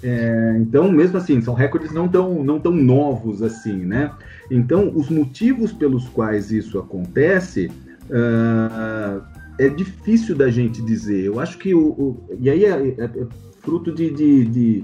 [0.03, 0.57] é.
[0.59, 4.11] Então, mesmo assim, são recordes não tão, não tão novos assim, né?
[4.51, 7.71] Então, os motivos pelos quais isso acontece
[8.09, 9.23] uh,
[9.57, 11.23] é difícil da gente dizer.
[11.23, 11.87] Eu acho que o.
[11.91, 13.27] o e aí é, é, é
[13.63, 14.83] fruto de, de, de,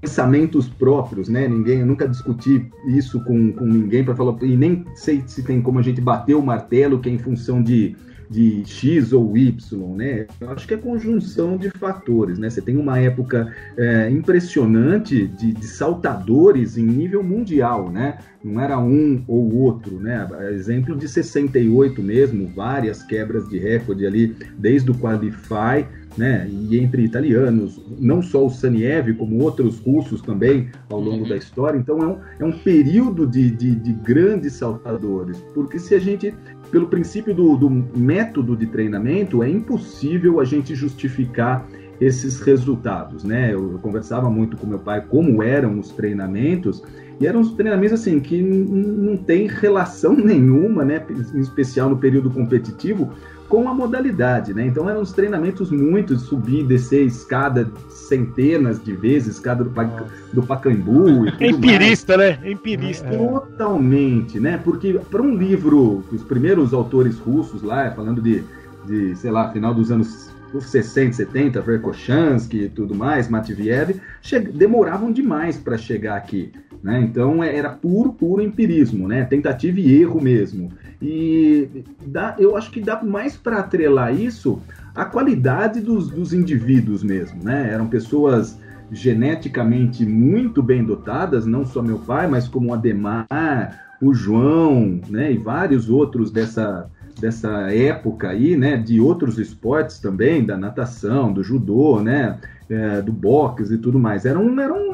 [0.00, 1.46] pensamentos próprios, né?
[1.46, 4.40] Ninguém, eu nunca discuti isso com, com ninguém para falar.
[4.42, 7.62] E nem sei se tem como a gente bater o martelo que é em função
[7.62, 7.96] de
[8.28, 10.26] de X ou Y, né?
[10.40, 12.50] Eu acho que é conjunção de fatores, né?
[12.50, 18.18] Você tem uma época é, impressionante de, de, saltadores em nível mundial, né?
[18.42, 20.26] Não era um ou outro, né?
[20.50, 26.48] Exemplo de 68 mesmo, várias quebras de recorde ali, desde o Qualify né?
[26.48, 31.28] E entre italianos, não só o Saniev, como outros russos também ao longo uhum.
[31.28, 31.78] da história.
[31.78, 36.34] Então é um, é um período de, de, de, grandes saltadores, porque se a gente,
[36.70, 41.66] pelo princípio do, do método de treinamento, é impossível a gente justificar
[42.00, 43.52] esses resultados, né?
[43.52, 46.82] Eu, eu conversava muito com meu pai como eram os treinamentos
[47.18, 51.04] e eram os treinamentos assim que não tem relação nenhuma, né?
[51.34, 53.12] Em especial no período competitivo,
[53.48, 54.66] com a modalidade, né?
[54.66, 59.72] Então eram uns treinamentos muito de subir e descer escada centenas de vezes, escada do,
[60.32, 61.26] do Pacaembu.
[61.26, 62.40] E Empirista, mais.
[62.40, 62.50] né?
[62.50, 63.06] Empirista.
[63.06, 64.60] É, totalmente, né?
[64.62, 68.42] Porque para um livro, os primeiros autores russos lá, falando de,
[68.86, 70.30] de sei lá, final dos anos
[70.60, 74.00] 60, 70, Verkhochansky e tudo mais, Matviev,
[74.52, 76.52] demoravam demais para chegar aqui.
[76.86, 77.00] Né?
[77.00, 79.24] Então é, era puro, puro empirismo, né?
[79.24, 80.70] tentativa e erro mesmo.
[81.02, 84.62] E dá, eu acho que dá mais para atrelar isso
[84.94, 87.42] à qualidade dos, dos indivíduos mesmo.
[87.42, 87.70] Né?
[87.72, 88.56] Eram pessoas
[88.92, 93.26] geneticamente muito bem dotadas, não só meu pai, mas como o Ademar,
[94.00, 100.46] o João, né, e vários outros dessa, dessa época aí, né, de outros esportes também,
[100.46, 104.24] da natação, do judô, né, é, do boxe e tudo mais.
[104.24, 104.92] Eram, eram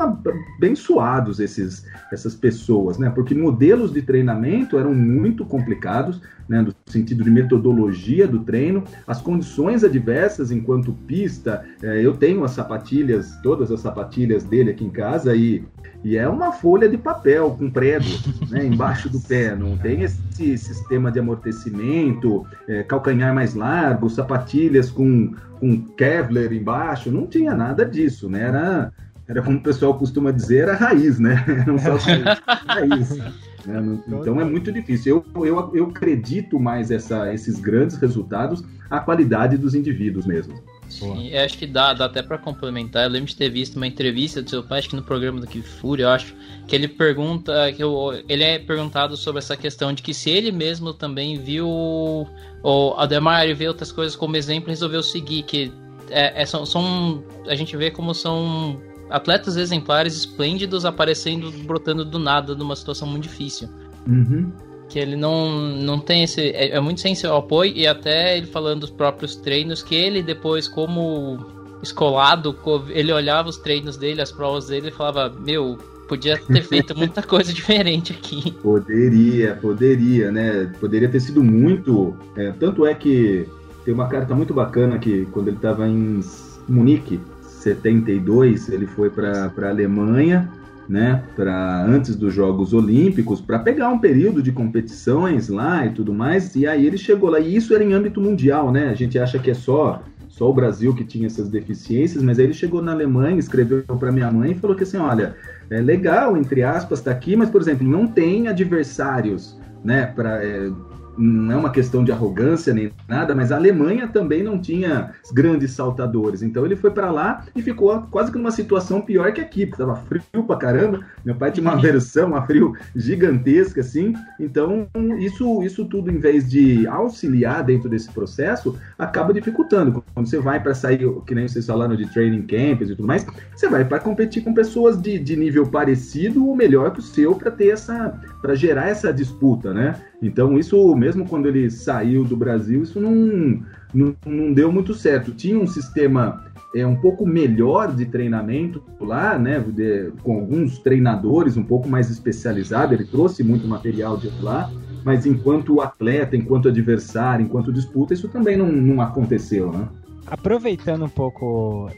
[0.58, 7.24] abençoados esses, essas pessoas, né, porque modelos de treinamento eram muito complicados, né, no sentido
[7.24, 11.64] de metodologia do treino, as condições adversas enquanto pista.
[11.82, 15.64] É, eu tenho as sapatilhas, todas as sapatilhas dele aqui em casa e
[16.04, 18.04] e é uma folha de papel com prego
[18.50, 19.54] né, embaixo do pé.
[19.54, 27.10] Não tem esse sistema de amortecimento, é, calcanhar mais largo, sapatilhas com, com Kevlar embaixo.
[27.10, 28.42] Não tinha nada disso, né?
[28.42, 28.92] Era,
[29.28, 31.44] era como o pessoal costuma dizer, era raiz, né?
[31.62, 31.76] Era um
[32.66, 33.18] raiz.
[33.66, 33.98] Né?
[34.08, 35.24] Então é muito difícil.
[35.34, 40.54] Eu, eu, eu acredito mais essa, esses grandes resultados à qualidade dos indivíduos mesmo.
[40.88, 43.04] Sim, acho que dá, dá até para complementar.
[43.04, 45.46] Eu lembro de ter visto uma entrevista do seu pai, acho que no programa do
[45.46, 46.34] Que Fúria, eu acho,
[46.68, 50.52] que ele pergunta, que eu, ele é perguntado sobre essa questão de que se ele
[50.52, 55.72] mesmo também viu o Ademar e vê outras coisas como exemplo, resolveu seguir, que
[56.10, 58.78] é, é, são, são, a gente vê como são
[59.12, 63.68] atletas exemplares esplêndidos aparecendo, brotando do nada numa situação muito difícil.
[64.06, 64.50] Uhum
[64.92, 66.50] que ele não, não tem esse.
[66.50, 70.22] É, é, muito sem seu apoio, e até ele falando dos próprios treinos, que ele
[70.22, 71.38] depois, como
[71.82, 72.54] escolado,
[72.90, 77.22] ele olhava os treinos dele, as provas dele e falava: Meu, podia ter feito muita
[77.24, 78.52] coisa diferente aqui.
[78.62, 80.70] Poderia, poderia, né?
[80.78, 82.14] Poderia ter sido muito.
[82.36, 83.48] É, tanto é que
[83.86, 86.20] tem uma carta muito bacana que quando ele estava em
[86.68, 87.18] Munique,
[87.62, 90.48] 72, ele foi para a Alemanha
[90.88, 96.12] né, para antes dos Jogos Olímpicos, para pegar um período de competições lá e tudo
[96.12, 96.54] mais.
[96.54, 98.88] E aí ele chegou lá, e isso era em âmbito mundial, né?
[98.88, 102.46] A gente acha que é só só o Brasil que tinha essas deficiências, mas aí
[102.46, 105.36] ele chegou na Alemanha, escreveu para minha mãe e falou que assim, olha,
[105.68, 110.70] é legal, entre aspas, tá aqui, mas, por exemplo, não tem adversários, né, para é,
[111.16, 115.72] não é uma questão de arrogância nem nada, mas a Alemanha também não tinha grandes
[115.72, 116.42] saltadores.
[116.42, 119.82] Então ele foi para lá e ficou quase que numa situação pior que aqui, porque
[119.82, 121.00] estava frio pra caramba.
[121.24, 124.14] Meu pai tinha uma versão, uma frio gigantesca assim.
[124.38, 130.02] Então isso isso tudo em vez de auxiliar dentro desse processo, acaba dificultando.
[130.14, 133.26] Quando você vai para sair, que nem vocês falaram de training camps e tudo mais,
[133.54, 137.34] você vai para competir com pessoas de, de nível parecido ou melhor que o seu
[137.34, 139.94] para ter essa para gerar essa disputa, né?
[140.22, 143.60] Então, isso, mesmo quando ele saiu do Brasil, isso não,
[143.92, 145.32] não, não deu muito certo.
[145.32, 149.58] Tinha um sistema é, um pouco melhor de treinamento lá, né?
[149.60, 154.70] De, com alguns treinadores um pouco mais especializados, ele trouxe muito material de lá,
[155.04, 159.88] mas enquanto atleta, enquanto adversário, enquanto disputa, isso também não, não aconteceu, né?
[160.26, 161.90] Aproveitando um pouco,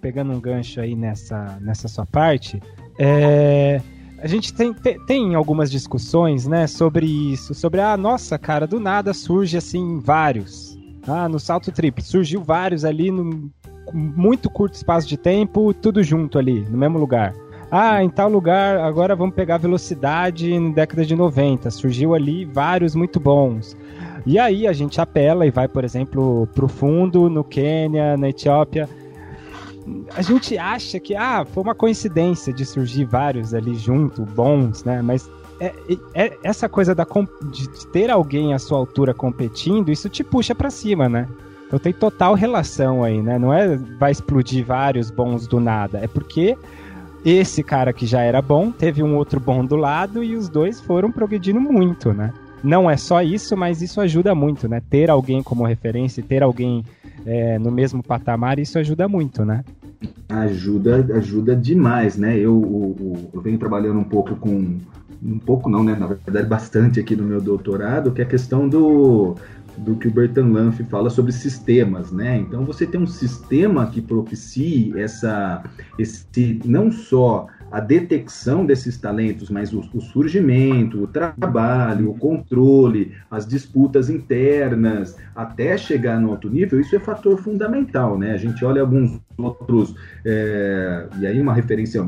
[0.00, 2.60] pegando um gancho aí nessa, nessa sua parte,
[2.98, 3.80] é,
[4.20, 8.66] a gente tem, tem, tem, algumas discussões, né, sobre isso, sobre a ah, nossa, cara,
[8.66, 10.76] do nada surge assim vários.
[11.06, 13.48] Ah, no salto triplo, surgiu vários ali num
[13.92, 17.34] muito curto espaço de tempo, tudo junto ali, no mesmo lugar.
[17.70, 21.70] Ah, em tal lugar, agora vamos pegar velocidade na década de 90.
[21.70, 23.76] Surgiu ali vários muito bons.
[24.26, 28.88] E aí a gente apela e vai, por exemplo, pro fundo, no Quênia, na Etiópia
[30.14, 35.02] a gente acha que ah, foi uma coincidência de surgir vários ali junto, bons, né?
[35.02, 35.72] Mas é,
[36.14, 37.06] é, essa coisa da,
[37.50, 41.28] de ter alguém à sua altura competindo, isso te puxa para cima, né?
[41.66, 43.38] Então tem total relação aí, né?
[43.38, 46.56] Não é vai explodir vários bons do nada, é porque
[47.24, 50.80] esse cara que já era bom teve um outro bom do lado e os dois
[50.80, 52.32] foram progredindo muito, né?
[52.62, 54.82] Não é só isso, mas isso ajuda muito, né?
[54.88, 56.84] Ter alguém como referência, ter alguém
[57.26, 59.64] é, no mesmo patamar, isso ajuda muito, né?
[60.28, 62.36] Ajuda, ajuda demais, né?
[62.36, 64.78] Eu, eu, venho trabalhando um pouco com.
[65.20, 65.96] Um pouco não, né?
[65.98, 69.34] Na verdade, bastante aqui no meu doutorado, que é a questão do,
[69.78, 72.38] do que o Bertrand Lanff fala sobre sistemas, né?
[72.38, 75.64] Então você tem um sistema que propicie essa,
[75.98, 83.12] esse não só a detecção desses talentos, mas o, o, surgimento, o trabalho, o controle,
[83.30, 88.32] as disputas internas, até chegar no alto nível, isso é fator fundamental, né?
[88.32, 92.06] A gente olha alguns outros, é, e aí uma referência,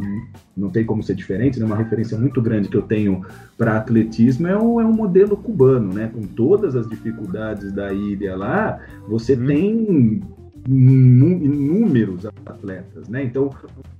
[0.56, 1.66] não tem como ser diferente, né?
[1.66, 3.24] uma referência muito grande que eu tenho
[3.56, 6.10] para atletismo é o, é o modelo cubano, né?
[6.12, 9.46] Com todas as dificuldades da ilha lá, você hum.
[9.46, 10.22] tem
[10.68, 13.24] inúmeros atletas, né?
[13.24, 13.50] Então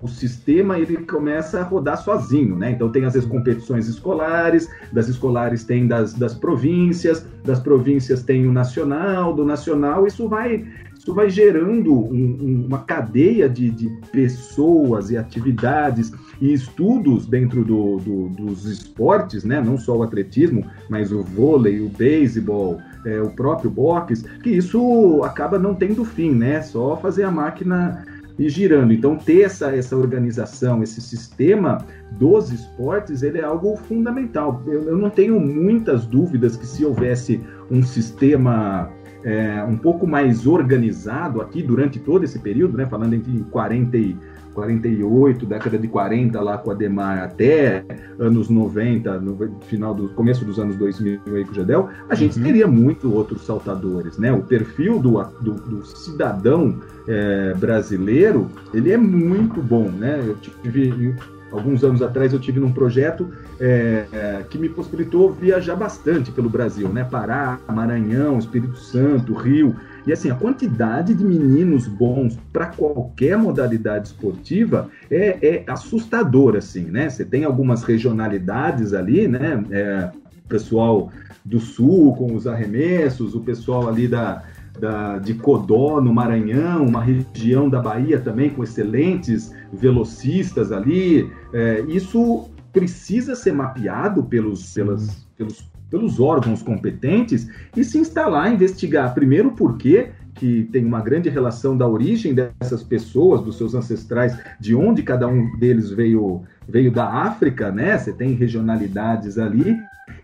[0.00, 2.72] o sistema ele começa a rodar sozinho, né?
[2.72, 8.46] Então tem às vezes competições escolares, das escolares tem das, das províncias, das províncias tem
[8.46, 10.66] o nacional, do nacional isso vai
[11.00, 17.64] isso vai gerando um, um, uma cadeia de, de, pessoas e atividades e estudos dentro
[17.64, 19.62] do, do, dos esportes, né?
[19.62, 25.22] Não só o atletismo, mas o vôlei, o beisebol, é, o próprio boxe, que isso
[25.24, 26.62] acaba não tendo fim, né?
[26.62, 28.04] Só fazer a máquina
[28.38, 28.92] ir girando.
[28.92, 34.62] Então, ter essa, essa organização, esse sistema dos esportes, ele é algo fundamental.
[34.66, 38.90] Eu, eu não tenho muitas dúvidas que se houvesse um sistema
[39.22, 42.86] é, um pouco mais organizado aqui durante todo esse período, né?
[42.86, 44.16] Falando entre 40 e
[44.54, 47.84] 48, década de 40 lá com a Demar até
[48.18, 52.38] anos 90, no final do começo dos anos 2000 aí com o Jadel, a gente
[52.38, 52.44] uhum.
[52.44, 54.32] teria muito outros saltadores, né?
[54.32, 60.22] O perfil do, do, do cidadão é, brasileiro, ele é muito bom, né?
[60.24, 61.14] Eu tive
[61.52, 66.48] alguns anos atrás eu tive num projeto é, é, que me possibilitou viajar bastante pelo
[66.48, 67.04] Brasil, né?
[67.04, 69.74] Pará, Maranhão, Espírito Santo, Rio.
[70.06, 76.84] E assim, a quantidade de meninos bons para qualquer modalidade esportiva é, é assustador, assim,
[76.84, 77.08] né?
[77.08, 79.62] Você tem algumas regionalidades ali, né?
[79.70, 80.10] É,
[80.50, 81.10] pessoal
[81.44, 84.42] do sul com os arremessos, o pessoal ali da,
[84.78, 91.30] da, de Codó, no Maranhão, uma região da Bahia também com excelentes velocistas ali.
[91.54, 99.12] É, isso precisa ser mapeado pelos, pelas, pelos pelos órgãos competentes e se instalar, investigar
[99.12, 104.38] primeiro por quê, que tem uma grande relação da origem dessas pessoas, dos seus ancestrais,
[104.58, 107.98] de onde cada um deles veio, veio da África, né?
[107.98, 109.76] Você tem regionalidades ali,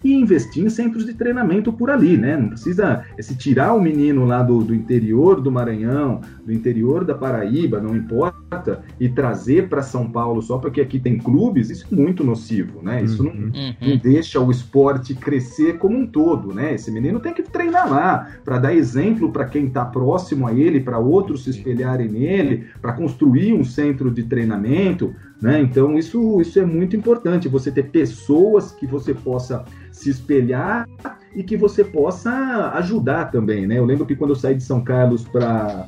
[0.06, 2.36] e investir em centros de treinamento por ali, né?
[2.36, 7.12] Não precisa se tirar o menino lá do, do interior do Maranhão, do interior da
[7.12, 11.96] Paraíba, não importa, e trazer para São Paulo só porque aqui tem clubes, isso é
[11.96, 13.02] muito nocivo, né?
[13.02, 13.74] Isso não, uhum.
[13.82, 16.74] não deixa o esporte crescer como um todo, né?
[16.74, 20.78] Esse menino tem que treinar lá para dar exemplo para quem está próximo a ele,
[20.78, 25.60] para outros se espelharem nele, para construir um centro de treinamento, né?
[25.60, 30.88] Então isso, isso é muito importante, você ter pessoas que você possa se espelhar
[31.34, 33.78] e que você possa ajudar também, né?
[33.78, 35.86] Eu lembro que quando eu saí de São Carlos para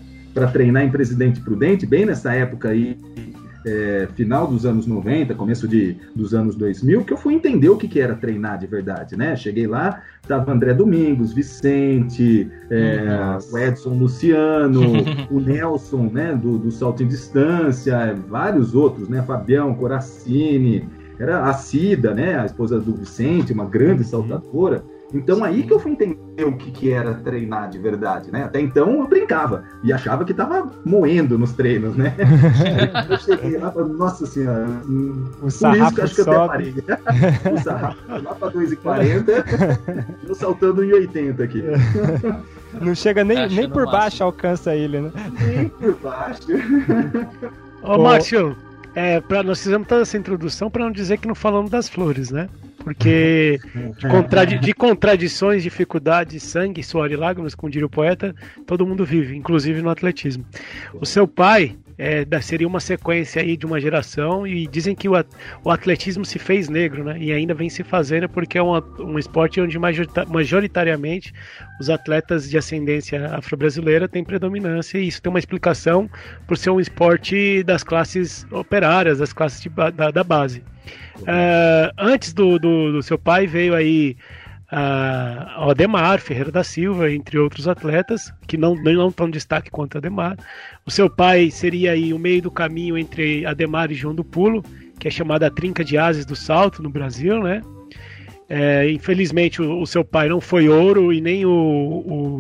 [0.53, 2.99] treinar em Presidente Prudente, bem nessa época aí,
[3.69, 7.77] é, final dos anos 90, começo de, dos anos 2000, que eu fui entender o
[7.77, 9.37] que, que era treinar de verdade, né?
[9.37, 13.07] Cheguei lá, tava André Domingos, Vicente, é,
[13.53, 14.81] o Edson Luciano,
[15.31, 19.23] o Nelson, né, do, do salto em distância, vários outros, né?
[19.23, 24.09] Fabião Coracini, era a Cida, né, a esposa do Vicente, uma grande uhum.
[24.09, 24.83] saltadora.
[25.13, 28.45] Então aí que eu fui entender o que, que era treinar de verdade, né?
[28.45, 32.15] Até então eu brincava e achava que tava moendo nos treinos, né?
[33.09, 36.75] eu cheguei lá para nossa senhora, o por isso que acho que eu até parei.
[37.53, 41.63] o sarrafo lá para 2,40, eu saltando em 80 aqui.
[42.83, 45.11] Não chega nem, nem por baixo alcança ele, né?
[45.41, 46.43] Nem por baixo.
[47.83, 48.55] Ô, Márcio,
[48.95, 52.31] é, pra, nós fizemos toda essa introdução para não dizer que não falamos das flores,
[52.31, 52.49] né?
[52.89, 53.61] Porque
[53.99, 58.35] de, contradi de contradições, dificuldades, sangue, suor e lágrimas, como diria o poeta,
[58.67, 60.43] todo mundo vive, inclusive no atletismo.
[60.99, 65.13] O seu pai é, seria uma sequência aí de uma geração e dizem que o,
[65.65, 67.19] o atletismo se fez negro, né?
[67.19, 69.77] E ainda vem se fazendo porque é uma, um esporte onde
[70.29, 71.35] majoritariamente
[71.81, 76.09] os atletas de ascendência afro-brasileira têm predominância e isso tem uma explicação
[76.47, 80.63] por ser um esporte das classes operárias, das classes de, da, da, base.
[81.19, 84.17] Uh, antes do, do, do seu pai veio aí
[84.73, 89.95] uh, o Ademar Ferreira da Silva, entre outros atletas, que não, não tão destaque quanto
[89.95, 90.37] o Ademar.
[90.87, 94.63] O seu pai seria aí o meio do caminho entre Ademar e João do Pulo,
[94.99, 97.63] que é chamada a Trinca de Ases do Salto no Brasil, né?
[98.51, 101.51] É, infelizmente o, o, seu pai não foi ouro e nem o,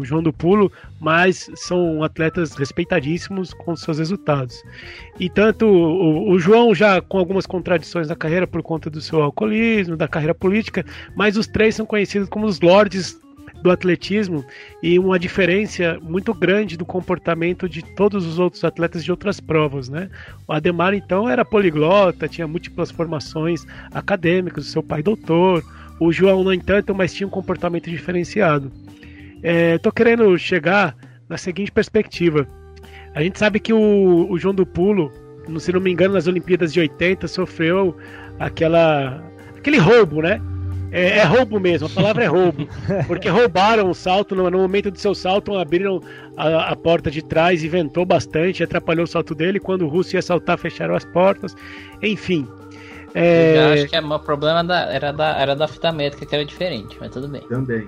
[0.00, 4.62] o, João do Pulo, mas são atletas respeitadíssimos com seus resultados.
[5.18, 9.22] E tanto o, o, João já com algumas contradições na carreira por conta do seu
[9.22, 10.84] alcoolismo, da carreira política,
[11.14, 13.20] mas os três são conhecidos como os lords
[13.62, 14.44] do atletismo
[14.82, 19.88] e uma diferença muito grande do comportamento de todos os outros atletas de outras provas,
[19.88, 20.08] né?
[20.46, 25.64] O Ademar então era poliglota, tinha múltiplas formações acadêmicas, o seu pai doutor,
[26.00, 28.70] o João, no entanto, mas tinha um comportamento diferenciado.
[29.42, 30.96] Estou é, querendo chegar
[31.28, 32.46] na seguinte perspectiva.
[33.14, 35.12] A gente sabe que o, o João do Pulo,
[35.58, 37.96] se não me engano, nas Olimpíadas de 80, sofreu
[38.38, 39.22] aquela,
[39.56, 40.40] aquele roubo, né?
[40.90, 42.66] É, é, roubo mesmo, a palavra é roubo.
[43.06, 46.00] Porque roubaram o salto, no, no momento do seu salto, abriram
[46.36, 49.60] a, a, porta de trás e ventou bastante, atrapalhou o salto dele.
[49.60, 51.54] Quando o russo ia saltar, fecharam as portas.
[52.02, 52.48] Enfim,
[53.14, 53.56] é...
[53.56, 56.44] Eu acho que é, o problema da, era, da, era da fita métrica que era
[56.44, 57.42] diferente, mas tudo bem.
[57.48, 57.86] Também.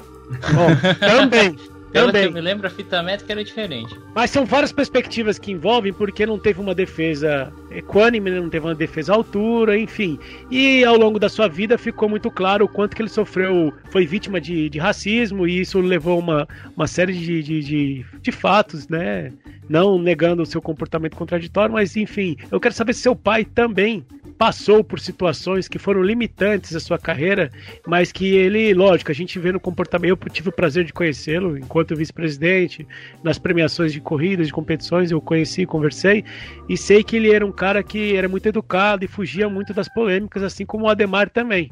[0.52, 0.68] Bom,
[1.00, 1.56] também.
[1.92, 2.22] Pelo Também.
[2.22, 3.96] que eu me lembro, a fita métrica era diferente.
[4.14, 8.74] Mas são várias perspectivas que envolvem, porque não teve uma defesa equânime, não teve uma
[8.76, 10.18] defesa à altura, enfim.
[10.50, 14.06] E ao longo da sua vida ficou muito claro o quanto que ele sofreu, foi
[14.06, 18.88] vítima de, de racismo, e isso levou uma, uma série de, de, de, de fatos,
[18.88, 19.32] né?
[19.68, 24.04] Não negando o seu comportamento contraditório, mas enfim, eu quero saber se seu pai também
[24.40, 27.50] passou por situações que foram limitantes à sua carreira,
[27.87, 31.59] mas que ele, lógico, a gente vê no comportamento, eu tive o prazer de conhecê-lo
[31.59, 32.88] enquanto vice-presidente,
[33.22, 36.24] nas premiações de corridas, de competições, eu conheci, conversei,
[36.70, 39.92] e sei que ele era um cara que era muito educado e fugia muito das
[39.92, 41.70] polêmicas, assim como o Ademar também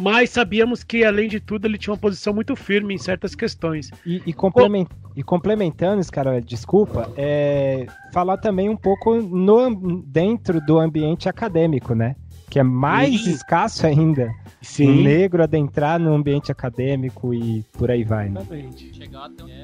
[0.00, 3.90] mas sabíamos que, além de tudo, ele tinha uma posição muito firme em certas questões.
[4.04, 10.78] E, e, complement, e complementando, cara, desculpa, é, falar também um pouco no, dentro do
[10.78, 12.16] ambiente acadêmico, né?
[12.48, 13.30] Que é mais Sim.
[13.30, 14.32] escasso ainda.
[14.60, 14.90] Sim.
[14.90, 18.28] Um negro adentrar no ambiente acadêmico e por aí vai.
[18.28, 18.40] Né?
[18.40, 18.90] Exatamente.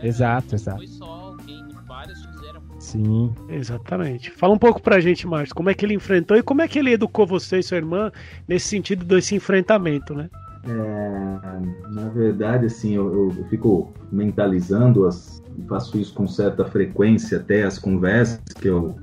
[0.03, 0.79] Exato, exato.
[0.79, 2.25] Foi só alguém, vários
[2.87, 3.35] Sim.
[3.49, 4.31] Exatamente.
[4.31, 6.79] Fala um pouco pra gente, Márcio, como é que ele enfrentou e como é que
[6.79, 8.13] ele educou você e sua irmã
[8.47, 10.31] nesse sentido desse enfrentamento, né?
[10.69, 17.65] É, na verdade, assim, eu, eu fico mentalizando, as, faço isso com certa frequência até
[17.65, 18.95] as conversas que eu,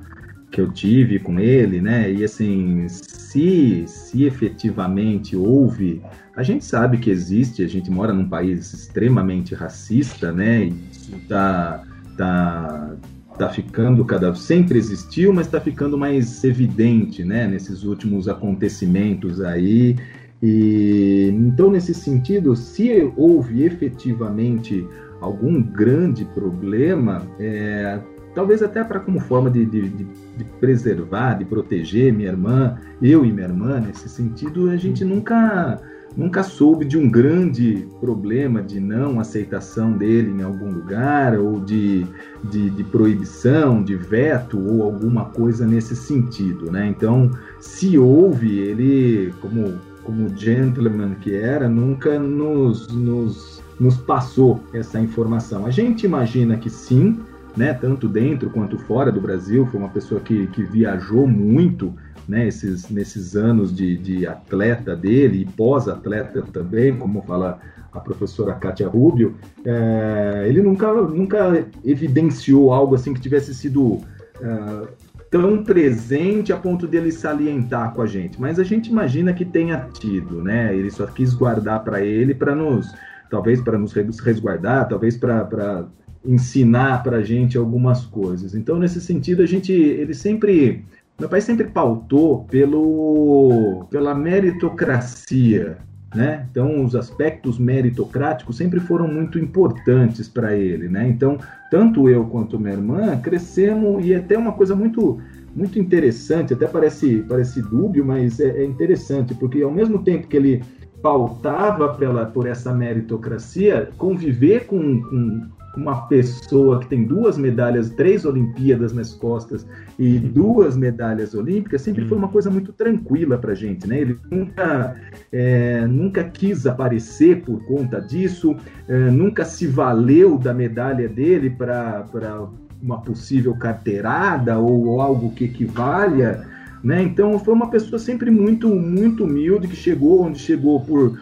[0.50, 2.10] que eu tive com ele, né?
[2.10, 6.02] E assim, se, se efetivamente houve,
[6.38, 10.68] a gente sabe que existe, a gente mora num país extremamente racista, né?
[10.68, 11.84] E isso tá,
[12.18, 12.96] tá,
[13.34, 19.98] está ficando cada sempre existiu, mas está ficando mais evidente, né, nesses últimos acontecimentos aí.
[20.42, 24.86] E então, nesse sentido, se houve efetivamente
[25.22, 28.00] algum grande problema, é,
[28.36, 30.04] talvez até para como forma de, de, de,
[30.38, 35.82] de, preservar, de proteger minha irmã, eu e minha irmã, nesse sentido, a gente nunca
[36.16, 42.06] nunca soube de um grande problema de não aceitação dele em algum lugar, ou de,
[42.44, 46.72] de, de, proibição, de veto, ou alguma coisa nesse sentido.
[46.72, 46.88] Né?
[46.88, 55.00] Então, se houve, ele, como, como gentleman que era, nunca nos, nos, nos passou essa
[55.00, 55.66] informação.
[55.66, 57.20] A gente imagina que sim,
[57.58, 61.94] né, tanto dentro quanto fora do Brasil, foi uma pessoa que, que viajou muito
[62.28, 67.60] né, esses, nesses anos de, de atleta dele e pós-atleta também, como fala
[67.92, 74.00] a professora Kátia Rubio, é, ele nunca, nunca evidenciou algo assim que tivesse sido
[74.42, 74.88] é,
[75.30, 78.40] tão presente a ponto dele salientar com a gente.
[78.40, 80.76] Mas a gente imagina que tenha tido, né?
[80.76, 82.94] Ele só quis guardar para ele, para nos,
[83.30, 85.88] talvez para nos resguardar, talvez para
[86.26, 88.56] ensinar para a gente algumas coisas.
[88.56, 90.86] Então, nesse sentido, a gente, ele sempre
[91.20, 95.78] meu pai sempre pautou pelo, pela meritocracia,
[96.14, 96.48] né?
[96.50, 101.08] Então, os aspectos meritocráticos sempre foram muito importantes para ele, né?
[101.08, 101.38] Então,
[101.72, 105.20] tanto eu quanto minha irmã crescemos e é até uma coisa muito
[105.56, 110.36] muito interessante, até parece parece dúbio, mas é, é interessante porque ao mesmo tempo que
[110.36, 110.64] ele
[111.04, 115.42] pautava pela, por essa meritocracia, conviver com, com
[115.76, 119.66] uma pessoa que tem duas medalhas, três Olimpíadas nas costas
[119.98, 124.00] e duas medalhas olímpicas, sempre foi uma coisa muito tranquila para gente, né?
[124.00, 124.96] Ele nunca,
[125.32, 128.56] é, nunca quis aparecer por conta disso,
[128.88, 132.48] é, nunca se valeu da medalha dele para
[132.82, 136.46] uma possível carteirada ou, ou algo que equivalha,
[136.84, 137.02] né?
[137.02, 141.18] Então foi uma pessoa sempre muito, muito humilde que chegou onde chegou por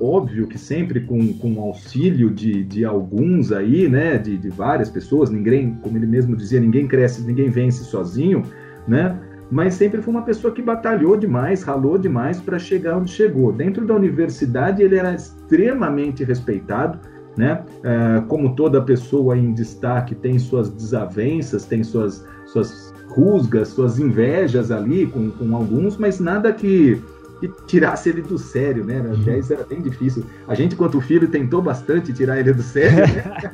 [0.00, 5.30] óbvio que sempre com, com auxílio de, de alguns aí, né, de, de várias pessoas,
[5.30, 8.42] ninguém, como ele mesmo dizia, ninguém cresce, ninguém vence sozinho,
[8.88, 9.18] né,
[9.50, 13.52] mas sempre foi uma pessoa que batalhou demais, ralou demais para chegar onde chegou.
[13.52, 16.98] Dentro da universidade ele era extremamente respeitado,
[17.36, 23.98] né, é, como toda pessoa em destaque tem suas desavenças, tem suas, suas rusgas, suas
[23.98, 27.00] invejas ali com, com alguns, mas nada que
[27.40, 29.02] que tirasse ele do sério, né?
[29.20, 30.24] Até isso era bem difícil.
[30.46, 33.52] A gente, quanto filho, tentou bastante tirar ele do sério, né?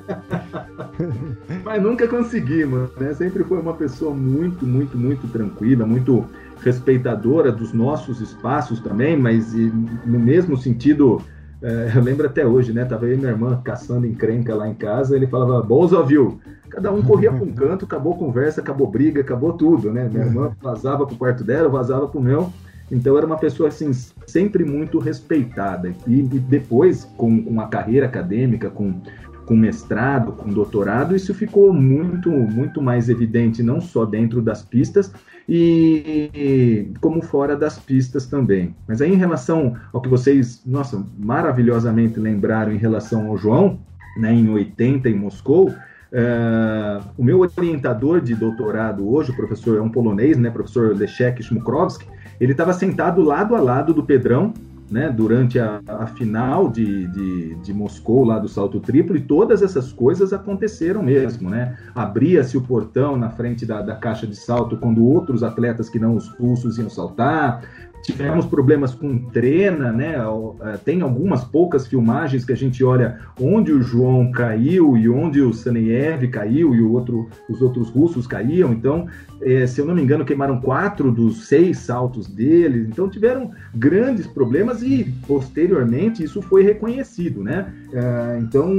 [1.64, 3.14] mas nunca conseguimos, né?
[3.14, 6.24] Sempre foi uma pessoa muito, muito, muito tranquila, muito
[6.60, 11.22] respeitadora dos nossos espaços também, mas no mesmo sentido,
[11.62, 12.84] é, eu lembro até hoje, né?
[12.84, 16.40] Tava eu e minha irmã caçando encrenca lá em casa, ele falava, Bolsa viu?
[16.68, 20.08] Cada um corria para um canto, acabou conversa, acabou briga, acabou tudo, né?
[20.12, 22.52] Minha irmã vazava pro quarto dela, vazava pro meu.
[22.90, 23.92] Então era uma pessoa assim
[24.26, 29.00] sempre muito respeitada e, e depois com, com a carreira acadêmica, com
[29.46, 35.12] com mestrado, com doutorado, isso ficou muito muito mais evidente não só dentro das pistas
[35.48, 38.74] e, como fora das pistas também.
[38.88, 43.78] Mas aí em relação ao que vocês, nossa, maravilhosamente lembraram em relação ao João,
[44.18, 45.72] né, em 80 em Moscou,
[46.06, 51.42] Uh, o meu orientador de doutorado hoje, o professor é um polonês, né, professor Leszek
[51.42, 52.06] Szmukrowski,
[52.40, 54.52] ele estava sentado lado a lado do Pedrão,
[54.90, 59.62] né, durante a, a final de, de, de, Moscou, lá do salto triplo, e todas
[59.62, 61.50] essas coisas aconteceram mesmo.
[61.50, 61.76] Né?
[61.94, 66.14] Abria-se o portão na frente da, da caixa de salto quando outros atletas que não
[66.14, 67.62] os russos iam saltar,
[68.06, 70.14] tivemos problemas com trena, né?
[70.60, 75.40] É, tem algumas poucas filmagens que a gente olha onde o João caiu e onde
[75.40, 78.72] o Saneyev caiu e outro, os outros russos caíam.
[78.72, 79.08] Então,
[79.40, 82.86] é, se eu não me engano, queimaram quatro dos seis saltos deles.
[82.88, 87.72] Então, tiveram grandes problemas e posteriormente isso foi reconhecido, né?
[87.92, 88.72] É, então,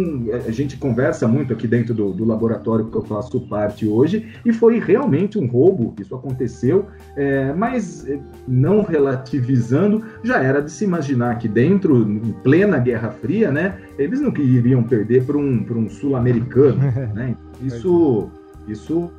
[0.46, 4.52] a gente conversa muito aqui dentro do, do, laboratório que eu faço parte hoje e
[4.52, 5.94] foi realmente um roubo.
[6.00, 6.86] Isso aconteceu,
[7.16, 13.12] é, mas é, não relativizando, já era de se imaginar que dentro, em plena Guerra
[13.12, 16.80] Fria, né, eles não iriam perder para um, um sul-americano,
[17.14, 17.36] né?
[17.62, 18.30] Isso,
[18.68, 19.12] isso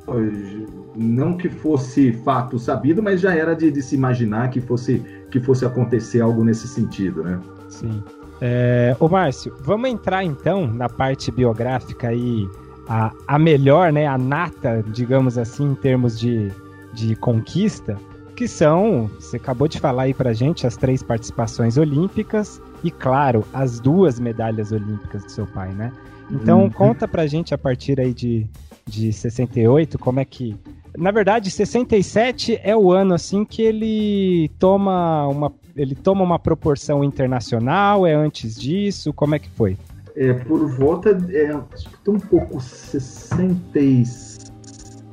[0.95, 5.39] não que fosse fato sabido, mas já era de, de, se imaginar que fosse, que
[5.39, 7.39] fosse acontecer algo nesse sentido, né?
[7.67, 8.03] Sim.
[8.41, 12.47] É, ô Márcio, vamos entrar então na parte biográfica aí,
[12.87, 16.49] a, a melhor, né, a nata, digamos assim, em termos de,
[16.93, 17.97] de conquista
[18.39, 23.43] que são, você acabou de falar aí pra gente, as três participações olímpicas e, claro,
[23.53, 25.91] as duas medalhas olímpicas do seu pai, né?
[26.31, 26.69] Então, uhum.
[26.69, 28.47] conta pra gente a partir aí de,
[28.89, 30.55] de 68, como é que
[30.97, 37.03] Na verdade, 67 é o ano assim que ele toma uma ele toma uma proporção
[37.03, 39.77] internacional, é antes disso, como é que foi?
[40.15, 44.51] É, por volta, é, acho que um pouco 66.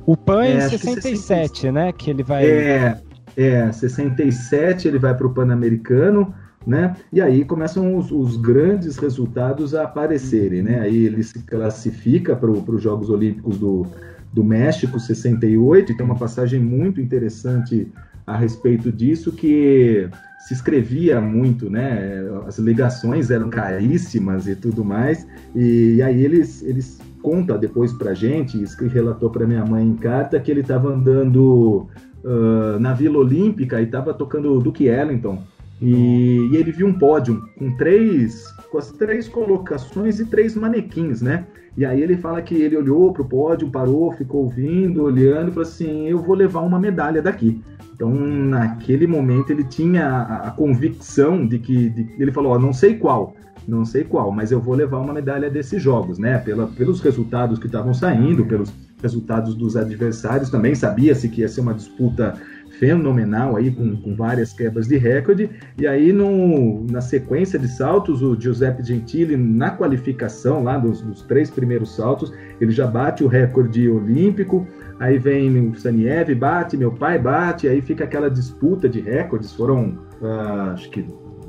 [0.05, 2.45] O PAN é, em 67, né, que ele vai...
[2.45, 2.99] É,
[3.37, 6.33] é 67 ele vai para o Pan-Americano,
[6.67, 6.95] né?
[7.13, 10.81] E aí começam os, os, grandes resultados a aparecerem, né?
[10.81, 13.87] Aí ele se classifica para os Jogos Olímpicos do,
[14.33, 17.89] do México 68, e tem uma passagem muito interessante
[18.25, 20.09] a respeito disso que
[20.39, 22.21] se escrevia muito, né?
[22.45, 25.25] As ligações eram caríssimas e tudo mais.
[25.55, 29.85] E, e aí eles, eles conta depois pra gente, isso que relatou para minha mãe
[29.85, 31.87] em carta, que ele estava andando
[32.23, 35.41] uh, na Vila Olímpica e estava tocando Duke Ellington.
[35.81, 41.21] E, e, ele viu um pódio com três, com as três colocações e três manequins,
[41.21, 41.45] né?
[41.77, 45.53] E aí ele fala que ele olhou para o pódio, parou, ficou ouvindo, olhando e
[45.53, 47.61] falou assim: eu vou levar uma medalha daqui.
[47.93, 51.89] Então, naquele momento, ele tinha a, a convicção de que.
[51.89, 53.35] De, ele falou: oh, não sei qual,
[53.67, 56.39] não sei qual, mas eu vou levar uma medalha desses jogos, né?
[56.39, 60.73] Pela, pelos resultados que estavam saindo, pelos resultados dos adversários também.
[60.73, 62.35] Sabia-se que ia ser uma disputa
[62.79, 65.49] fenomenal aí, com, com várias quebras de recorde.
[65.77, 71.21] E aí, no, na sequência de saltos, o Giuseppe Gentili, na qualificação lá dos, dos
[71.23, 74.67] três primeiros saltos, ele já bate o recorde olímpico.
[74.99, 79.53] Aí vem o Saniev, bate, meu pai bate, aí fica aquela disputa de recordes.
[79.53, 81.05] Foram, uh, acho que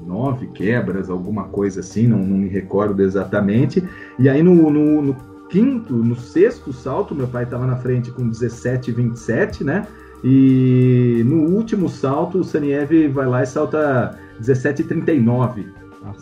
[0.07, 3.83] nove quebras, alguma coisa assim, não, não me recordo exatamente.
[4.19, 5.15] E aí no, no, no
[5.49, 9.87] quinto, no sexto salto, meu pai estava na frente com 17 27, né?
[10.25, 15.67] E no último salto, o Saniev vai lá e salta 17,39.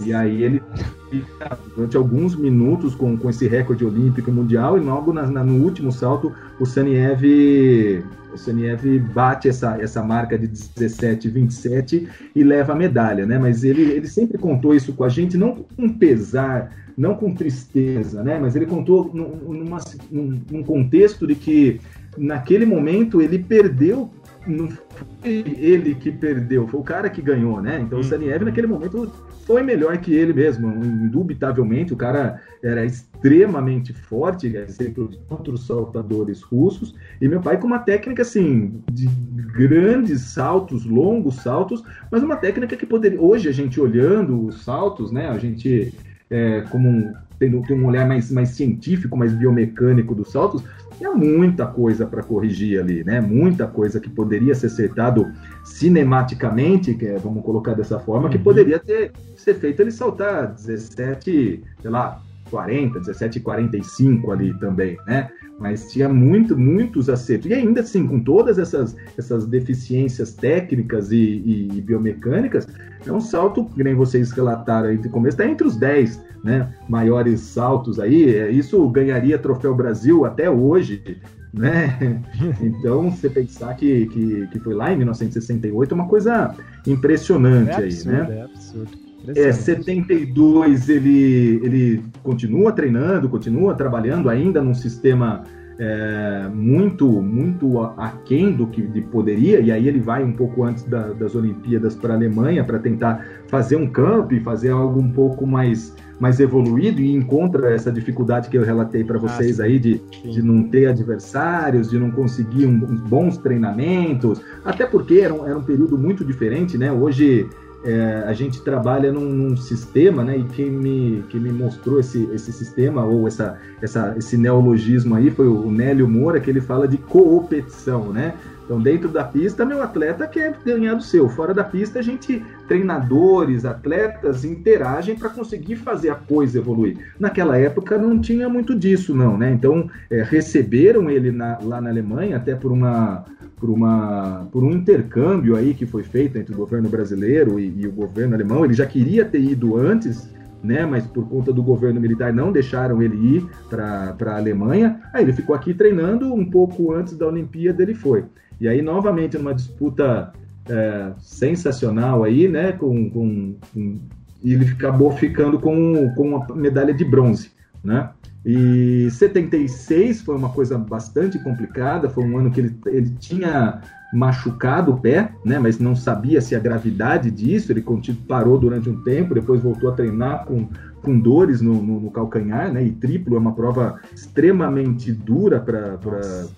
[0.05, 0.63] E aí ele
[1.11, 5.63] fica durante alguns minutos com, com esse recorde olímpico mundial e logo na, na, no
[5.63, 12.77] último salto o Saniev, o Saniev bate essa, essa marca de 17,27 e leva a
[12.77, 13.39] medalha, né?
[13.39, 18.23] Mas ele, ele sempre contou isso com a gente, não com pesar, não com tristeza,
[18.23, 18.39] né?
[18.41, 19.79] Mas ele contou numa,
[20.11, 21.81] num, num contexto de que
[22.17, 24.11] naquele momento ele perdeu
[24.47, 27.81] não foi ele que perdeu, foi o cara que ganhou, né?
[27.81, 28.01] Então hum.
[28.01, 29.13] o Saniev naquele momento
[29.45, 31.93] foi melhor que ele mesmo, indubitavelmente.
[31.93, 36.95] O cara era extremamente forte, sempre os outros saltadores russos.
[37.21, 42.77] E meu pai com uma técnica assim de grandes saltos, longos saltos, mas uma técnica
[42.77, 43.21] que poderia.
[43.21, 45.29] Hoje a gente olhando os saltos, né?
[45.29, 45.93] A gente
[46.31, 50.63] é, como tem, tem um olhar mais, mais científico, mais biomecânico dos saltos,
[50.97, 53.21] tinha muita coisa para corrigir ali, né?
[53.21, 55.31] Muita coisa que poderia ser acertado
[55.65, 58.31] cinematicamente, que é, vamos colocar dessa forma, uhum.
[58.31, 64.97] que poderia ter ser feito ele saltar 17, sei lá, 40, 17 45 ali também,
[65.07, 65.29] né?
[65.59, 67.51] Mas tinha muito, muitos acertos.
[67.51, 72.67] E ainda assim, com todas essas, essas deficiências técnicas e, e, e biomecânicas,
[73.07, 76.73] é um salto, que nem vocês relataram aí de começo, está entre os 10 né,
[76.89, 78.35] maiores saltos aí.
[78.35, 81.21] É, isso ganharia Troféu Brasil até hoje,
[81.53, 82.23] né?
[82.61, 86.55] Então, você pensar que, que, que foi lá em 1968 é uma coisa
[86.87, 88.39] impressionante é absurdo, aí, né?
[88.39, 89.06] É absurdo.
[89.35, 95.43] É, 72 ele, ele continua treinando, continua trabalhando ainda num sistema
[95.79, 101.13] é, muito muito aquém do que poderia, e aí ele vai um pouco antes da,
[101.13, 105.47] das Olimpíadas para a Alemanha para tentar fazer um camp e fazer algo um pouco
[105.47, 109.79] mais mais evoluído e encontra essa dificuldade que eu relatei para ah, vocês ah, aí
[109.79, 115.47] de, de não ter adversários, de não conseguir um, bons treinamentos, até porque era um,
[115.47, 116.91] era um período muito diferente, né?
[116.91, 117.47] Hoje
[117.85, 120.39] é, a gente trabalha num, num, sistema, né?
[120.39, 125.31] E quem me, quem me mostrou esse, esse sistema ou essa, essa, esse neologismo aí
[125.31, 128.35] foi o Nélio Moura, que ele fala de coopetição, né?
[128.67, 131.29] Então, dentro da pista, meu atleta quer ganhar do seu.
[131.29, 136.99] Fora da pista, a gente, treinadores, atletas, interagem para conseguir fazer a coisa evoluir.
[137.19, 139.53] Naquela época não tinha muito disso, não, né?
[139.53, 143.25] Então, é, receberam ele na, lá na Alemanha, até por uma,
[143.57, 147.87] por uma por um intercâmbio aí que foi feito entre o governo brasileiro e, e
[147.87, 148.65] o governo alemão.
[148.65, 150.31] Ele já queria ter ido antes,
[150.63, 150.85] né?
[150.85, 155.01] Mas por conta do governo militar não deixaram ele ir para a Alemanha.
[155.13, 158.25] Aí ele ficou aqui treinando um pouco antes da Olimpíada ele foi.
[158.61, 160.33] E aí, novamente, numa disputa
[160.69, 162.73] é, sensacional aí, né?
[162.73, 163.99] Com, com, com,
[164.45, 167.51] ele acabou ficando com, com a medalha de bronze,
[167.83, 168.11] né?
[168.47, 173.83] E 76 foi uma coisa bastante complicada, foi um ano que ele, ele tinha
[174.13, 177.85] machucado o pé, né, mas não sabia se a gravidade disso, ele
[178.29, 180.69] parou durante um tempo, depois voltou a treinar com,
[181.03, 182.85] com dores no, no, no, calcanhar, né?
[182.85, 185.99] E triplo é uma prova extremamente dura para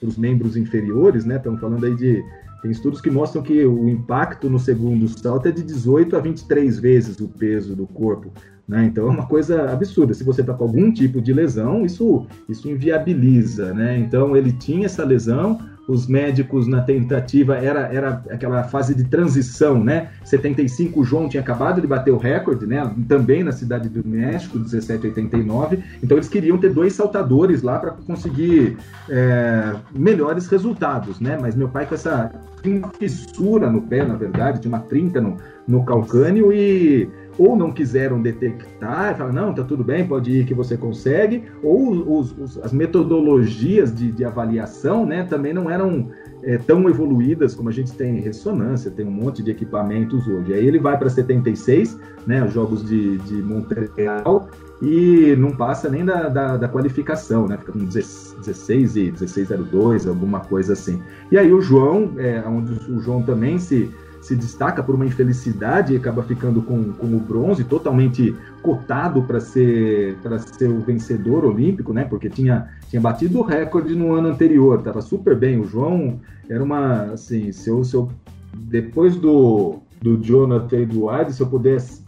[0.03, 1.37] os membros inferiores, né?
[1.37, 2.23] Estamos falando aí de.
[2.61, 6.79] Tem estudos que mostram que o impacto no segundo salto é de 18 a 23
[6.81, 8.33] vezes o peso do corpo.
[8.69, 8.85] Né?
[8.85, 10.13] Então é uma coisa absurda.
[10.13, 13.73] Se você está com algum tipo de lesão, isso, isso inviabiliza.
[13.73, 13.99] Né?
[13.99, 15.59] Então ele tinha essa lesão,
[15.89, 20.11] os médicos na tentativa era, era aquela fase de transição, né?
[20.23, 22.95] 75 o João tinha acabado de bater o recorde, né?
[23.09, 25.83] Também na cidade do México, 1789.
[26.03, 28.77] Então eles queriam ter dois saltadores lá para conseguir
[29.09, 31.39] é, melhores resultados, né?
[31.41, 32.31] Mas meu pai com essa
[32.99, 37.09] fissura no pé, na verdade, tinha uma trinca no, no calcânio e
[37.39, 42.19] ou não quiseram detectar, falaram, não, tá tudo bem, pode ir que você consegue, ou
[42.19, 46.11] os, os, as metodologias de, de, avaliação né, também não eram
[46.43, 50.53] é, tão evoluídas como a gente tem ressonância, tem um monte de equipamentos hoje.
[50.53, 54.49] Aí ele vai para 76, né, os Jogos de, de Montreal,
[54.81, 57.59] e não passa nem da, da, da, qualificação, né?
[57.59, 61.03] Fica com 16 e 1602, alguma coisa assim.
[61.33, 63.91] E aí o João, é, onde o João também se
[64.29, 69.41] se destaca por uma infelicidade e acaba ficando com, com o bronze, totalmente cotado para
[69.41, 70.19] ser,
[70.53, 72.05] ser o vencedor olímpico, né?
[72.05, 75.59] Porque tinha, tinha batido o recorde no ano anterior, estava super bem.
[75.59, 78.11] O João era uma, assim, se eu, se eu
[78.55, 82.03] depois do, do Jonathan Edwards, se eu pudesse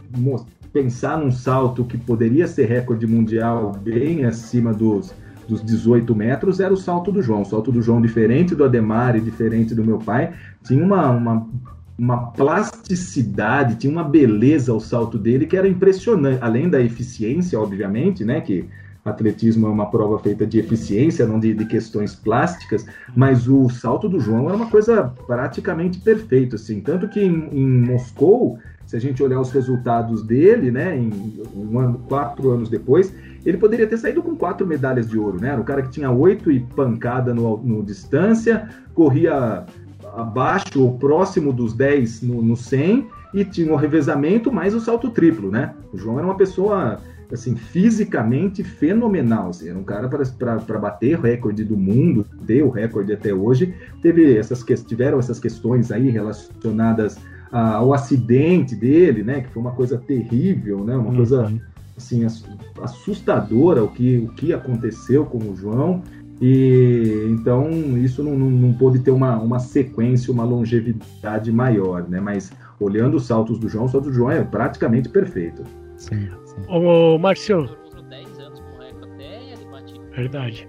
[0.71, 5.11] pensar num salto que poderia ser recorde mundial bem acima dos,
[5.49, 7.41] dos 18 metros, era o salto do João.
[7.41, 11.47] O salto do João, diferente do Ademar e diferente do meu pai, tinha uma, uma
[12.01, 18.25] uma plasticidade, tinha uma beleza ao salto dele que era impressionante, além da eficiência, obviamente,
[18.25, 18.65] né, que
[19.05, 24.09] atletismo é uma prova feita de eficiência, não de, de, questões plásticas, mas o salto
[24.09, 28.99] do João era uma coisa praticamente perfeita, assim, tanto que em, em Moscou, se a
[28.99, 31.11] gente olhar os resultados dele, né, em
[31.55, 33.13] um ano, quatro anos depois,
[33.45, 35.49] ele poderia ter saído com quatro medalhas de ouro, né?
[35.49, 39.65] Era um cara que tinha oito e pancada no, no distância, corria
[40.15, 45.09] abaixo ou próximo dos 10 no, no 100 e tinha o revezamento mais o salto
[45.09, 45.73] triplo, né?
[45.93, 46.99] O João era uma pessoa
[47.31, 52.69] assim fisicamente fenomenal, assim, era um cara para bater o recorde do mundo, ter o
[52.69, 53.73] recorde até hoje.
[54.01, 57.17] Teve essas tiveram essas questões aí relacionadas
[57.51, 59.41] ao acidente dele, né?
[59.41, 60.95] Que foi uma coisa terrível, né?
[60.95, 61.15] Uma uhum.
[61.15, 61.53] coisa
[61.97, 62.25] assim
[62.81, 66.01] assustadora o que o que aconteceu com o João.
[66.41, 72.19] E então isso não, não, não pôde ter uma, uma sequência, uma longevidade maior, né?
[72.19, 75.63] Mas olhando os saltos do João, o salto do João é praticamente perfeito.
[75.97, 76.61] Sim, sim.
[76.67, 77.69] Ô, Márcio.
[80.15, 80.67] Verdade.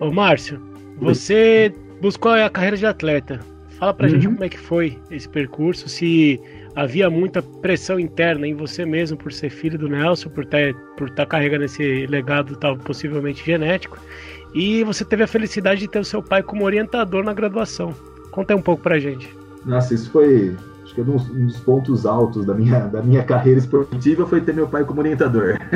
[0.00, 0.60] Ô, Márcio,
[0.98, 3.38] você buscou a carreira de atleta.
[3.78, 4.14] Fala pra uhum.
[4.14, 6.40] gente como é que foi esse percurso, se
[6.74, 11.10] havia muita pressão interna em você mesmo por ser filho do Nelson, por estar por
[11.10, 13.98] tá carregando esse legado tal, possivelmente genético,
[14.56, 17.94] e você teve a felicidade de ter o seu pai como orientador na graduação.
[18.30, 19.36] Conta aí um pouco pra gente.
[19.66, 23.58] Nossa, isso foi acho que é um dos pontos altos da minha, da minha carreira
[23.58, 25.58] esportiva foi ter meu pai como orientador.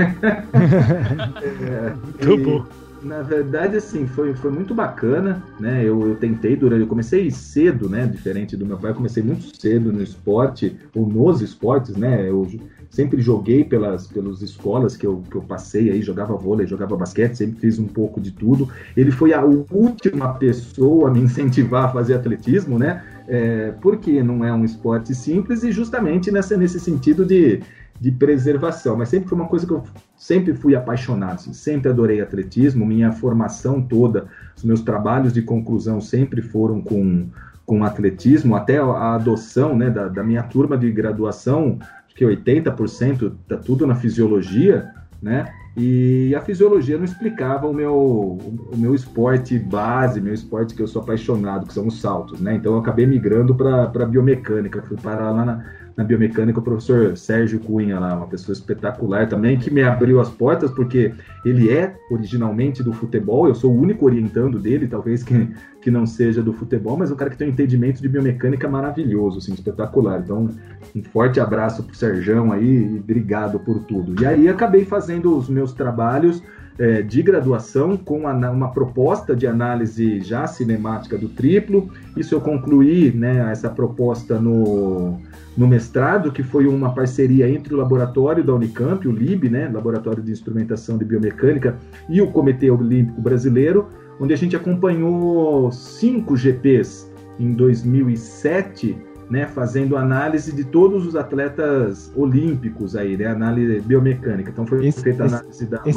[1.61, 1.93] é,
[2.25, 2.65] muito e, bom.
[3.03, 5.83] Na verdade, assim, foi, foi muito bacana, né?
[5.85, 6.81] Eu, eu tentei durante.
[6.81, 8.07] Eu comecei cedo, né?
[8.07, 12.29] Diferente do meu pai, eu comecei muito cedo no esporte, ou nos esportes, né?
[12.29, 12.47] Eu
[12.91, 17.37] sempre joguei pelas, pelas escolas que eu, que eu passei aí, jogava vôlei, jogava basquete,
[17.37, 18.69] sempre fiz um pouco de tudo.
[18.97, 23.05] Ele foi a última pessoa a me incentivar a fazer atletismo, né?
[23.29, 27.63] É, porque não é um esporte simples e justamente nessa, nesse sentido de,
[28.01, 28.97] de preservação.
[28.97, 29.85] Mas sempre foi uma coisa que eu
[30.17, 34.27] sempre fui apaixonado, assim, sempre adorei atletismo, minha formação toda,
[34.57, 37.29] os meus trabalhos de conclusão sempre foram com,
[37.65, 41.79] com atletismo, até a adoção né, da, da minha turma de graduação
[42.15, 44.91] que 80% tá tudo na fisiologia,
[45.23, 45.53] né?
[45.77, 50.89] E a fisiologia não explicava o meu, o meu esporte base, meu esporte que eu
[50.89, 52.55] sou apaixonado, que são os saltos, né?
[52.55, 55.65] Então eu acabei migrando para biomecânica, fui parar lá na,
[56.01, 60.31] na biomecânica o professor Sérgio Cunha lá, uma pessoa espetacular também, que me abriu as
[60.31, 61.13] portas, porque
[61.45, 65.51] ele é originalmente do futebol, eu sou o único orientando dele, talvez que,
[65.83, 69.39] que não seja do futebol, mas um cara que tem um entendimento de biomecânica maravilhoso,
[69.39, 70.21] assim, espetacular.
[70.21, 70.49] Então,
[70.97, 74.23] um forte abraço pro Sérgio aí e obrigado por tudo.
[74.23, 76.43] E aí acabei fazendo os meus trabalhos
[76.81, 81.91] é, de graduação com uma proposta de análise já cinemática do triplo.
[82.17, 85.19] Isso eu concluí né, essa proposta no,
[85.55, 90.23] no mestrado, que foi uma parceria entre o laboratório da Unicamp, o LIB, né, Laboratório
[90.23, 91.77] de Instrumentação de Biomecânica,
[92.09, 93.87] e o Comitê Olímpico Brasileiro,
[94.19, 98.97] onde a gente acompanhou cinco GPs em 2007
[99.29, 104.51] né, fazendo análise de todos os atletas olímpicos aí, né, análise biomecânica.
[104.51, 105.93] Então foi feita a análise da esse.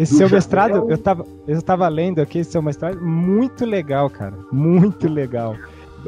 [0.00, 4.34] Esse seu mestrado, eu tava, eu tava lendo aqui, esse seu mestrado, muito legal, cara,
[4.50, 5.54] muito legal.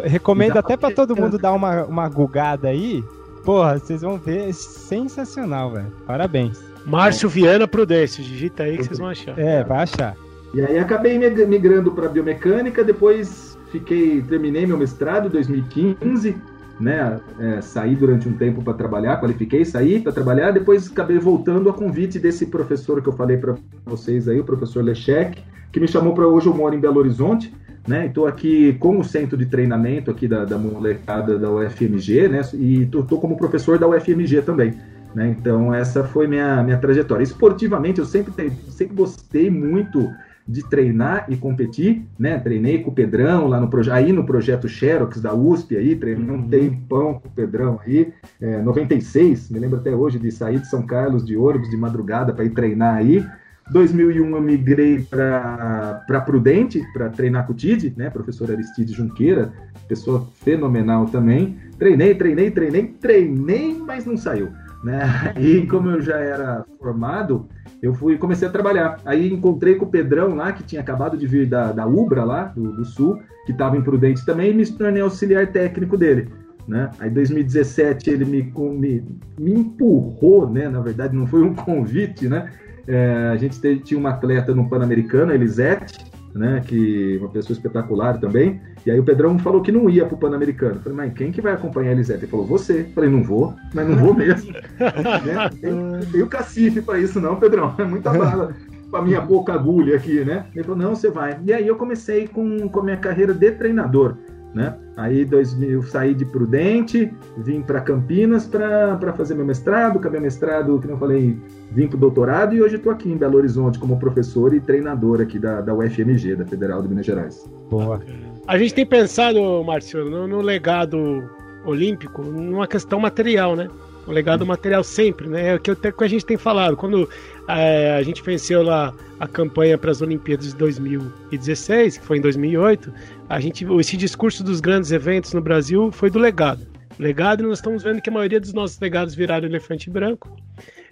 [0.02, 3.04] Recomendo até para todo mundo dar uma, uma gugada aí.
[3.44, 5.92] Porra, vocês vão ver, é sensacional, velho.
[6.06, 6.58] Parabéns.
[6.86, 9.38] Márcio Viana Prudêncio, digita aí que vocês vão achar.
[9.38, 10.16] É, vai achar.
[10.54, 16.34] E aí acabei migrando para biomecânica, depois fiquei, terminei meu mestrado em 2015,
[16.82, 17.20] né?
[17.38, 21.72] É, saí durante um tempo para trabalhar, qualifiquei, saí para trabalhar, depois acabei voltando a
[21.72, 23.54] convite desse professor que eu falei para
[23.86, 27.54] vocês aí, o professor Lechek, que me chamou para hoje eu moro em Belo Horizonte,
[27.86, 28.06] né?
[28.06, 32.40] Estou aqui como centro de treinamento aqui da, da molecada da UFMG, né?
[32.54, 34.74] E estou como professor da UFMG também.
[35.14, 35.34] Né?
[35.38, 37.22] Então essa foi minha, minha trajetória.
[37.22, 38.32] Esportivamente eu sempre,
[38.70, 40.10] sempre gostei muito
[40.46, 42.38] de treinar e competir, né?
[42.38, 46.30] Treinei com o Pedrão lá no projeto, aí no projeto Xerox da USP aí, treinei
[46.30, 46.48] um uhum.
[46.48, 50.82] tempão com o Pedrão aí, é, 96, me lembro até hoje de sair de São
[50.84, 53.24] Carlos de ônibus de madrugada para ir treinar aí.
[53.70, 58.10] 2001 eu migrei para Prudente para treinar com o Tid, né?
[58.10, 59.52] Professor Aristide Junqueira,
[59.88, 61.56] pessoa fenomenal também.
[61.78, 64.48] Treinei, treinei, treinei, treinei, mas não saiu.
[64.82, 65.32] Né?
[65.38, 67.48] E como eu já era formado,
[67.80, 68.98] eu fui comecei a trabalhar.
[69.04, 72.44] Aí encontrei com o Pedrão lá, que tinha acabado de vir da, da Ubra lá,
[72.44, 76.28] do, do Sul, que estava em Prudente também, e me tornei auxiliar técnico dele.
[76.66, 76.90] Né?
[76.98, 79.04] Aí em 2017 ele me, me,
[79.38, 80.68] me empurrou, né?
[80.68, 82.50] Na verdade, não foi um convite, né?
[82.86, 86.62] É, a gente tinha uma atleta no Pan-Americano, Elisete, né?
[86.66, 88.60] Que uma pessoa espetacular também.
[88.84, 90.80] E aí o Pedrão falou que não ia pro Pan-Americano.
[90.80, 92.24] Falei, mas quem que vai acompanhar a Elisete?
[92.24, 92.84] Ele falou, você.
[92.94, 94.52] Falei, não vou, mas não vou mesmo.
[94.82, 95.50] né?
[95.60, 97.74] tem, tem, o cacife para isso, não, Pedrão.
[97.78, 98.54] É muita bala
[98.90, 100.46] pra minha boca agulha aqui, né?
[100.54, 101.38] Ele falou, não, você vai.
[101.44, 104.16] E aí eu comecei com, com a minha carreira de treinador
[104.54, 104.76] né?
[104.96, 110.86] Aí 2000 saí de Prudente, vim para Campinas para fazer meu mestrado, acabei mestrado, que
[110.86, 111.38] não falei,
[111.70, 115.20] vim para o doutorado e hoje estou aqui em Belo Horizonte como professor e treinador
[115.20, 117.50] aqui da, da UFMG, da Federal de Minas Gerais.
[117.70, 118.00] Boa.
[118.46, 121.30] A gente tem pensado, Márcio, no, no legado
[121.64, 123.68] olímpico, numa questão material, né?
[124.06, 125.48] O legado material sempre, né?
[125.48, 126.76] É o que, eu, que a gente tem falado.
[126.76, 127.08] Quando
[127.48, 132.20] é, a gente venceu lá a campanha para as Olimpíadas de 2016, que foi em
[132.20, 132.92] 2008,
[133.28, 136.66] a gente, esse discurso dos grandes eventos no Brasil foi do legado.
[136.98, 140.36] Legado, e nós estamos vendo que a maioria dos nossos legados viraram elefante branco.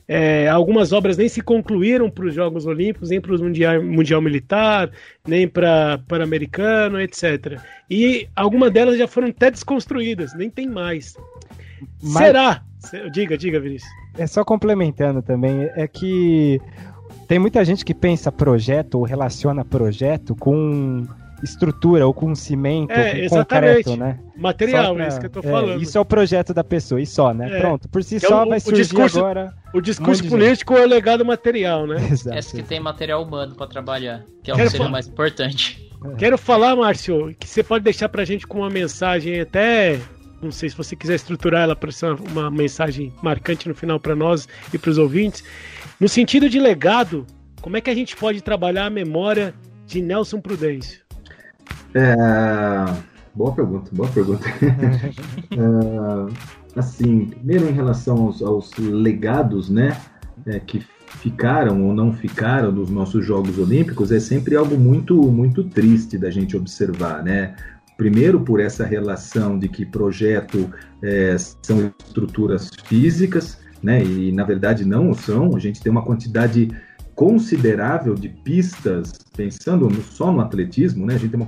[0.07, 4.21] É, algumas obras nem se concluíram para os Jogos Olímpicos, nem para o mundial, mundial
[4.21, 4.91] Militar,
[5.27, 7.61] nem para Pan-Americano, etc.
[7.89, 11.17] E algumas delas já foram até desconstruídas, nem tem mais.
[12.03, 12.27] Mas...
[12.27, 12.65] Será?
[13.13, 13.91] Diga, diga, Vinícius.
[14.19, 16.61] É só complementando também, é que
[17.29, 21.07] tem muita gente que pensa projeto ou relaciona projeto com
[21.43, 24.19] estrutura ou com cimento, é, com concreto, né?
[24.37, 25.81] Material, pra, é isso que eu tô falando.
[25.81, 27.57] É, isso é o projeto da pessoa, e só, né?
[27.57, 27.61] É.
[27.61, 29.55] Pronto, por si que é só o, vai surgir discurso, agora.
[29.73, 31.97] O discurso um político é o legado material, né?
[32.11, 32.39] Exato.
[32.39, 35.91] Esse que tem material humano para trabalhar, que é o que seria mais importante.
[36.17, 40.01] Quero falar, Márcio, que você pode deixar pra gente com uma mensagem até
[40.43, 44.15] não sei se você quiser estruturar ela para ser uma mensagem marcante no final para
[44.15, 45.45] nós e para os ouvintes.
[45.99, 47.27] No sentido de legado,
[47.61, 49.55] como é que a gente pode trabalhar a memória
[49.87, 51.01] de Nelson Prudêncio?
[51.95, 52.15] É...
[53.35, 54.49] Boa pergunta, boa pergunta.
[55.53, 56.79] é...
[56.79, 60.01] Assim, primeiro em relação aos, aos legados, né,
[60.47, 60.81] é, que
[61.19, 66.31] ficaram ou não ficaram dos nossos Jogos Olímpicos, é sempre algo muito, muito triste da
[66.31, 67.57] gente observar, né?
[68.01, 70.73] Primeiro, por essa relação de que projeto
[71.03, 74.03] é, são estruturas físicas, né?
[74.03, 75.55] E na verdade não são.
[75.55, 76.71] A gente tem uma quantidade
[77.15, 81.17] considerável de pistas, pensando no, só no atletismo, né?
[81.17, 81.47] A gente tem uma,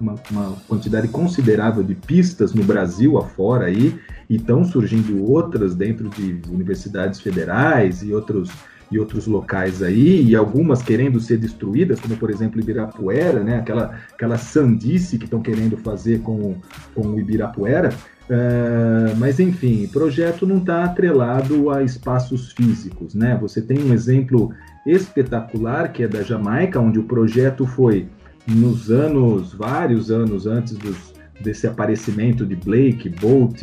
[0.00, 3.98] uma, uma quantidade considerável de pistas no Brasil afora aí,
[4.30, 8.52] e estão surgindo outras dentro de universidades federais e outros
[8.90, 13.58] e outros locais aí, e algumas querendo ser destruídas, como por exemplo Ibirapuera, né?
[13.58, 16.56] aquela, aquela sandice que estão querendo fazer com,
[16.94, 17.90] com o Ibirapuera.
[18.28, 23.38] Uh, mas enfim, projeto não está atrelado a espaços físicos, né?
[23.40, 24.52] Você tem um exemplo
[24.84, 28.06] espetacular que é da Jamaica, onde o projeto foi
[28.46, 33.62] nos anos, vários anos antes dos, desse aparecimento de Blake, Bolt,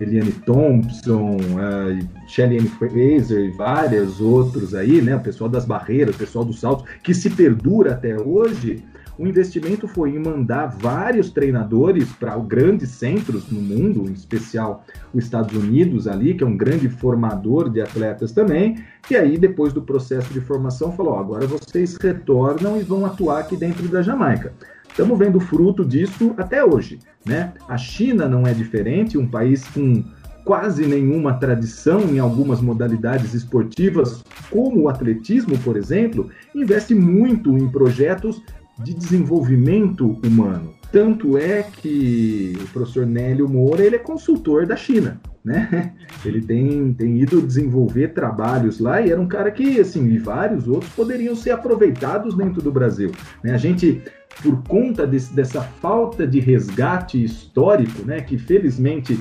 [0.00, 5.16] Eliane Thompson, uh, Shelly Fraser e vários outros aí, né?
[5.16, 8.82] O pessoal das barreiras, o pessoal dos saltos, que se perdura até hoje.
[9.16, 15.22] O investimento foi em mandar vários treinadores para grandes centros no mundo, em especial os
[15.22, 18.82] Estados Unidos ali, que é um grande formador de atletas também.
[19.08, 23.56] E aí, depois do processo de formação, falou: agora vocês retornam e vão atuar aqui
[23.56, 24.52] dentro da Jamaica.
[24.94, 27.00] Estamos vendo fruto disso até hoje.
[27.26, 27.52] Né?
[27.68, 30.04] A China não é diferente, um país com
[30.44, 37.68] quase nenhuma tradição em algumas modalidades esportivas, como o atletismo, por exemplo, investe muito em
[37.68, 38.40] projetos
[38.78, 40.74] de desenvolvimento humano.
[40.90, 45.92] Tanto é que o professor Nélio Moura ele é consultor da China, né?
[46.24, 50.66] Ele tem, tem ido desenvolver trabalhos lá e era um cara que, assim, e vários
[50.66, 53.12] outros poderiam ser aproveitados dentro do Brasil.
[53.42, 53.52] Né?
[53.52, 54.00] A gente
[54.42, 59.18] por conta desse, dessa falta de resgate histórico, né, que felizmente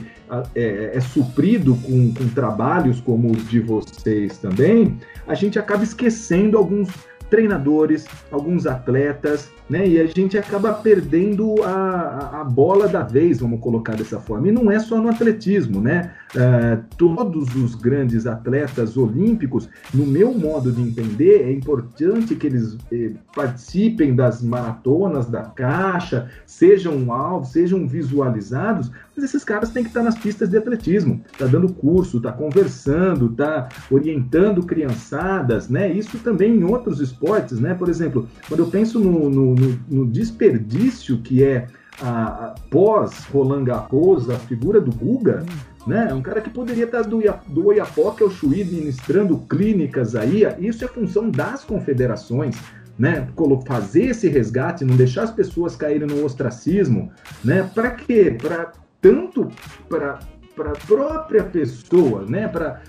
[0.55, 4.97] é, é suprido com, com trabalhos como os de vocês também,
[5.27, 6.89] a gente acaba esquecendo alguns
[7.33, 9.87] treinadores, alguns atletas, né?
[9.87, 14.47] E a gente acaba perdendo a, a bola da vez, vamos colocar dessa forma.
[14.47, 16.11] E não é só no atletismo, né?
[16.35, 22.75] Uh, todos os grandes atletas olímpicos, no meu modo de entender, é importante que eles
[22.91, 29.89] eh, participem das maratonas da caixa, sejam alvos, sejam visualizados, mas esses caras têm que
[29.89, 35.91] estar nas pistas de atletismo, tá dando curso, tá conversando, tá orientando criançadas, né?
[35.91, 37.75] Isso também em outros esportes, né?
[37.75, 39.52] Por exemplo, quando eu penso no, no,
[39.89, 41.67] no desperdício que é
[42.01, 45.45] a, a pós Roland Garros, a figura do Guga,
[45.85, 46.07] né?
[46.09, 50.43] É um cara que poderia estar do, do Oiapoque ao Chuí ministrando clínicas aí.
[50.59, 52.55] Isso é função das confederações,
[52.97, 53.27] né?
[53.67, 57.11] Fazer esse resgate, não deixar as pessoas caírem no ostracismo,
[57.43, 57.69] né?
[57.73, 58.35] Para quê?
[58.41, 59.49] Para tanto
[59.89, 60.19] para
[60.57, 62.47] a própria pessoa, né?
[62.47, 62.81] Para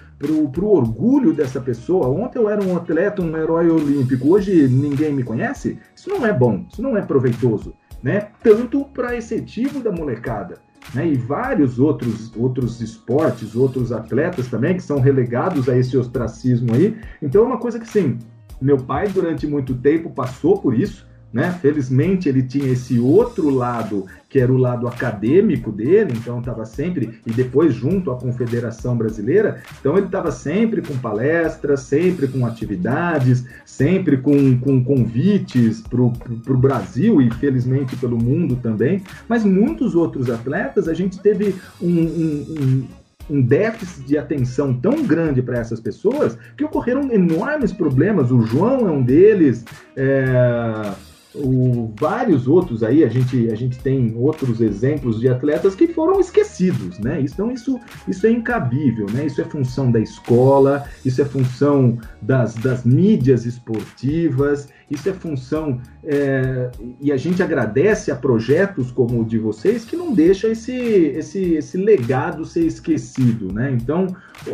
[0.50, 2.08] pro, o orgulho dessa pessoa.
[2.08, 5.78] Ontem eu era um atleta, um herói olímpico, hoje ninguém me conhece.
[5.94, 8.28] Isso não é bom, isso não é proveitoso, né?
[8.42, 10.62] Tanto para incentivo da molecada.
[10.94, 16.74] Né, e vários outros, outros esportes, outros atletas também que são relegados a esse ostracismo
[16.74, 16.94] aí.
[17.22, 18.18] Então é uma coisa que, sim,
[18.60, 21.50] meu pai durante muito tempo passou por isso, né?
[21.60, 27.18] Felizmente ele tinha esse outro lado, que era o lado acadêmico dele, então estava sempre,
[27.26, 33.44] e depois junto à Confederação Brasileira, então ele estava sempre com palestras, sempre com atividades,
[33.66, 40.30] sempre com, com convites para o Brasil e felizmente pelo mundo também, mas muitos outros
[40.30, 42.88] atletas a gente teve um, um, um
[43.30, 48.30] um déficit de atenção tão grande para essas pessoas que ocorreram enormes problemas.
[48.30, 49.64] O João é um deles.
[49.96, 50.92] É
[51.34, 56.20] o, vários outros aí, a gente, a gente tem outros exemplos de atletas que foram
[56.20, 57.20] esquecidos, né?
[57.20, 59.26] Então isso, isso é incabível, né?
[59.26, 65.80] Isso é função da escola, isso é função das, das mídias esportivas, isso é função
[66.04, 66.70] é,
[67.00, 71.54] e a gente agradece a projetos como o de vocês que não deixa esse, esse,
[71.54, 73.72] esse legado ser esquecido, né?
[73.72, 74.06] Então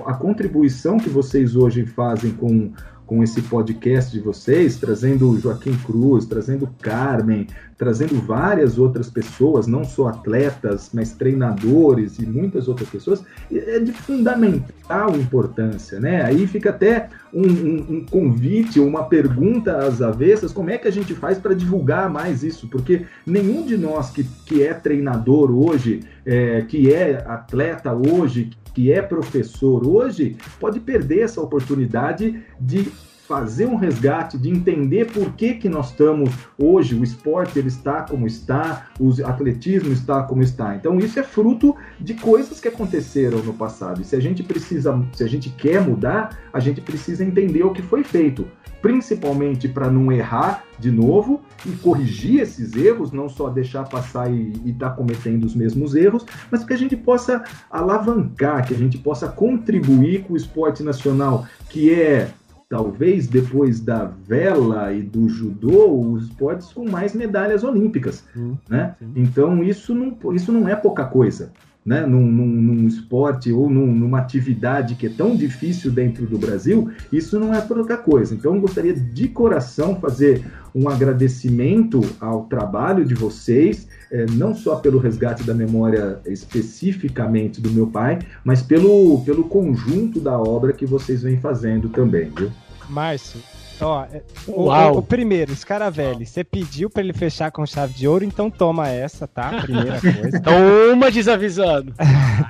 [0.07, 2.73] a contribuição que vocês hoje fazem com
[3.11, 7.45] com esse podcast de vocês, trazendo Joaquim Cruz, trazendo Carmen,
[7.81, 13.91] trazendo várias outras pessoas, não só atletas, mas treinadores e muitas outras pessoas, é de
[13.91, 16.23] fundamental importância, né?
[16.23, 20.93] Aí fica até um, um, um convite, uma pergunta às avessas, como é que a
[20.93, 22.69] gente faz para divulgar mais isso?
[22.69, 28.93] Porque nenhum de nós que, que é treinador hoje, é, que é atleta hoje, que
[28.93, 32.93] é professor hoje, pode perder essa oportunidade de
[33.31, 38.03] fazer um resgate, de entender por que, que nós estamos hoje, o esporte ele está
[38.03, 40.75] como está, o atletismo está como está.
[40.75, 44.01] Então isso é fruto de coisas que aconteceram no passado.
[44.01, 47.71] E se a gente precisa, se a gente quer mudar, a gente precisa entender o
[47.71, 48.49] que foi feito,
[48.83, 54.51] principalmente para não errar de novo e corrigir esses erros, não só deixar passar e
[54.67, 58.99] estar tá cometendo os mesmos erros, mas que a gente possa alavancar, que a gente
[58.99, 62.33] possa contribuir com o esporte nacional, que é
[62.71, 68.95] talvez depois da vela e do judô, os esportes com mais medalhas olímpicas, hum, né?
[69.17, 71.53] Então isso não, isso não é pouca coisa,
[71.85, 72.05] né?
[72.07, 76.91] Num, num, num esporte ou num, numa atividade que é tão difícil dentro do Brasil,
[77.13, 78.35] isso não é pouca coisa.
[78.35, 84.77] Então eu gostaria de coração fazer um agradecimento ao trabalho de vocês, é, não só
[84.77, 90.87] pelo resgate da memória especificamente do meu pai, mas pelo, pelo conjunto da obra que
[90.87, 92.51] vocês vêm fazendo também, viu?
[92.89, 93.41] Márcio,
[93.83, 98.07] ó, é, o, o, o, primeiro, Scaravelli, você pediu para ele fechar com chave de
[98.07, 99.61] ouro, então toma essa, tá?
[99.63, 100.41] Primeira coisa.
[100.43, 101.95] toma desavisado.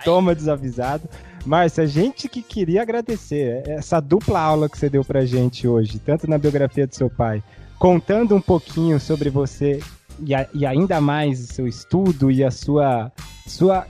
[0.04, 1.08] toma desavisado.
[1.44, 5.98] Márcio, a gente que queria agradecer essa dupla aula que você deu pra gente hoje,
[5.98, 7.42] tanto na biografia do seu pai,
[7.78, 9.80] contando um pouquinho sobre você
[10.22, 13.10] e, a, e ainda mais o seu estudo e a sua,
[13.46, 13.86] sua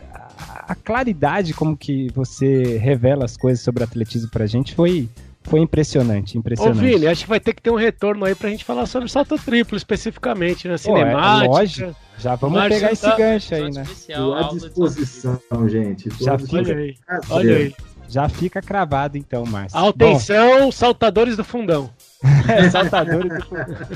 [0.68, 5.08] a claridade como que você revela as coisas sobre atletismo pra gente foi
[5.42, 6.78] foi impressionante, impressionante.
[6.78, 9.06] Ô, Vini, acho que vai ter que ter um retorno aí pra gente falar sobre
[9.06, 10.76] o salto triplo especificamente, né?
[10.76, 11.18] Cinemática.
[11.18, 11.96] Pô, é, lógico.
[12.18, 13.16] Já vamos pegar esse tá...
[13.16, 13.84] gancho aí, né?
[14.14, 16.10] Tô à disposição, gente.
[16.10, 16.56] Tô Já fica...
[16.56, 16.96] Olha aí.
[17.30, 17.74] Olha aí.
[18.08, 19.78] Já fica cravado então, Márcio.
[19.78, 20.72] Atenção, Bom...
[20.72, 21.88] saltadores do fundão.
[22.70, 23.88] saltadores do fundão.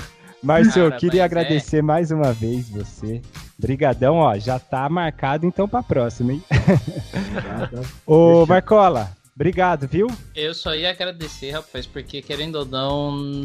[0.43, 1.25] Márcio, eu queria é.
[1.25, 1.83] agradecer é.
[1.83, 3.21] mais uma vez você.
[3.59, 6.43] Brigadão, ó, já tá marcado então pra próxima, hein?
[6.49, 7.83] Tá, tá.
[8.07, 10.07] Ô, Marcola, obrigado, viu?
[10.35, 13.43] Eu só ia agradecer, rapaz, porque querendo ou não,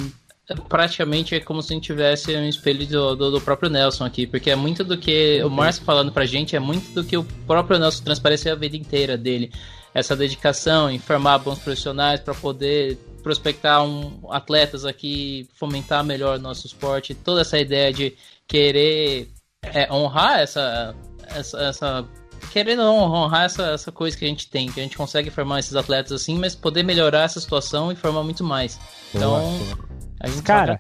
[0.68, 4.26] praticamente é como se a gente tivesse um espelho do, do, do, próprio Nelson aqui,
[4.26, 7.24] porque é muito do que o Márcio falando pra gente, é muito do que o
[7.46, 9.52] próprio Nelson transpareceu a vida inteira dele.
[9.94, 16.42] Essa dedicação em formar bons profissionais para poder prospectar um, atletas aqui, fomentar melhor o
[16.42, 18.16] nosso esporte, toda essa ideia de
[18.48, 19.30] querer
[19.62, 20.96] é, honrar essa,
[21.28, 22.08] essa, essa
[22.50, 25.76] querendo honrar essa, essa coisa que a gente tem, que a gente consegue formar esses
[25.76, 28.80] atletas assim, mas poder melhorar essa situação e formar muito mais.
[29.14, 29.78] Então, boa,
[30.20, 30.80] a gente cara,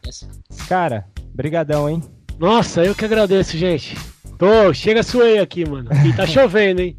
[0.67, 2.03] cara, brigadão, hein?
[2.38, 3.95] Nossa, eu que agradeço, gente.
[4.38, 5.89] Tô, chega suei aqui, mano.
[6.05, 6.97] E tá chovendo, hein?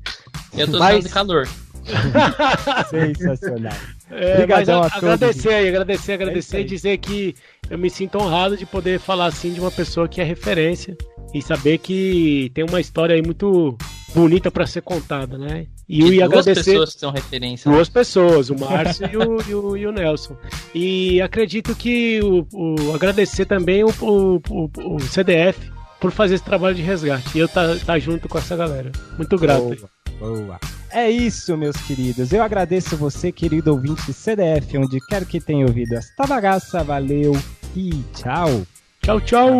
[0.56, 1.04] Eu tô mas...
[1.04, 1.48] de calor.
[2.90, 3.72] Sensacional.
[4.10, 5.54] É, Obrigadão a, a agradecer todos.
[5.54, 7.34] aí, agradecer, agradecer é e dizer que
[7.68, 10.96] eu me sinto honrado de poder falar assim de uma pessoa que é referência
[11.32, 13.78] e saber que tem uma história aí muito
[14.14, 15.66] bonita para ser contada, né?
[15.88, 17.68] E, e, e duas agradecer pessoas que são referência.
[17.68, 17.76] Né?
[17.76, 17.94] Duas né?
[17.94, 20.36] pessoas, o Márcio e, o, e, o, e, o, Nelson.
[20.74, 24.40] E acredito que o, o agradecer também o, o,
[24.78, 25.58] o, CDF
[26.00, 27.36] por fazer esse trabalho de resgate.
[27.36, 28.90] E eu tá, tá junto com essa galera.
[29.16, 29.88] Muito grato.
[30.18, 30.60] Boa, boa.
[30.90, 32.32] É isso, meus queridos.
[32.32, 36.82] Eu agradeço você, querido ouvinte CDF, onde quer que tenha ouvido esta bagaça.
[36.82, 37.32] Valeu
[37.76, 38.66] e tchau.
[39.02, 39.56] Tchau, tchau.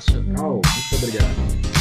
[0.00, 1.71] Tchau, muito obrigado.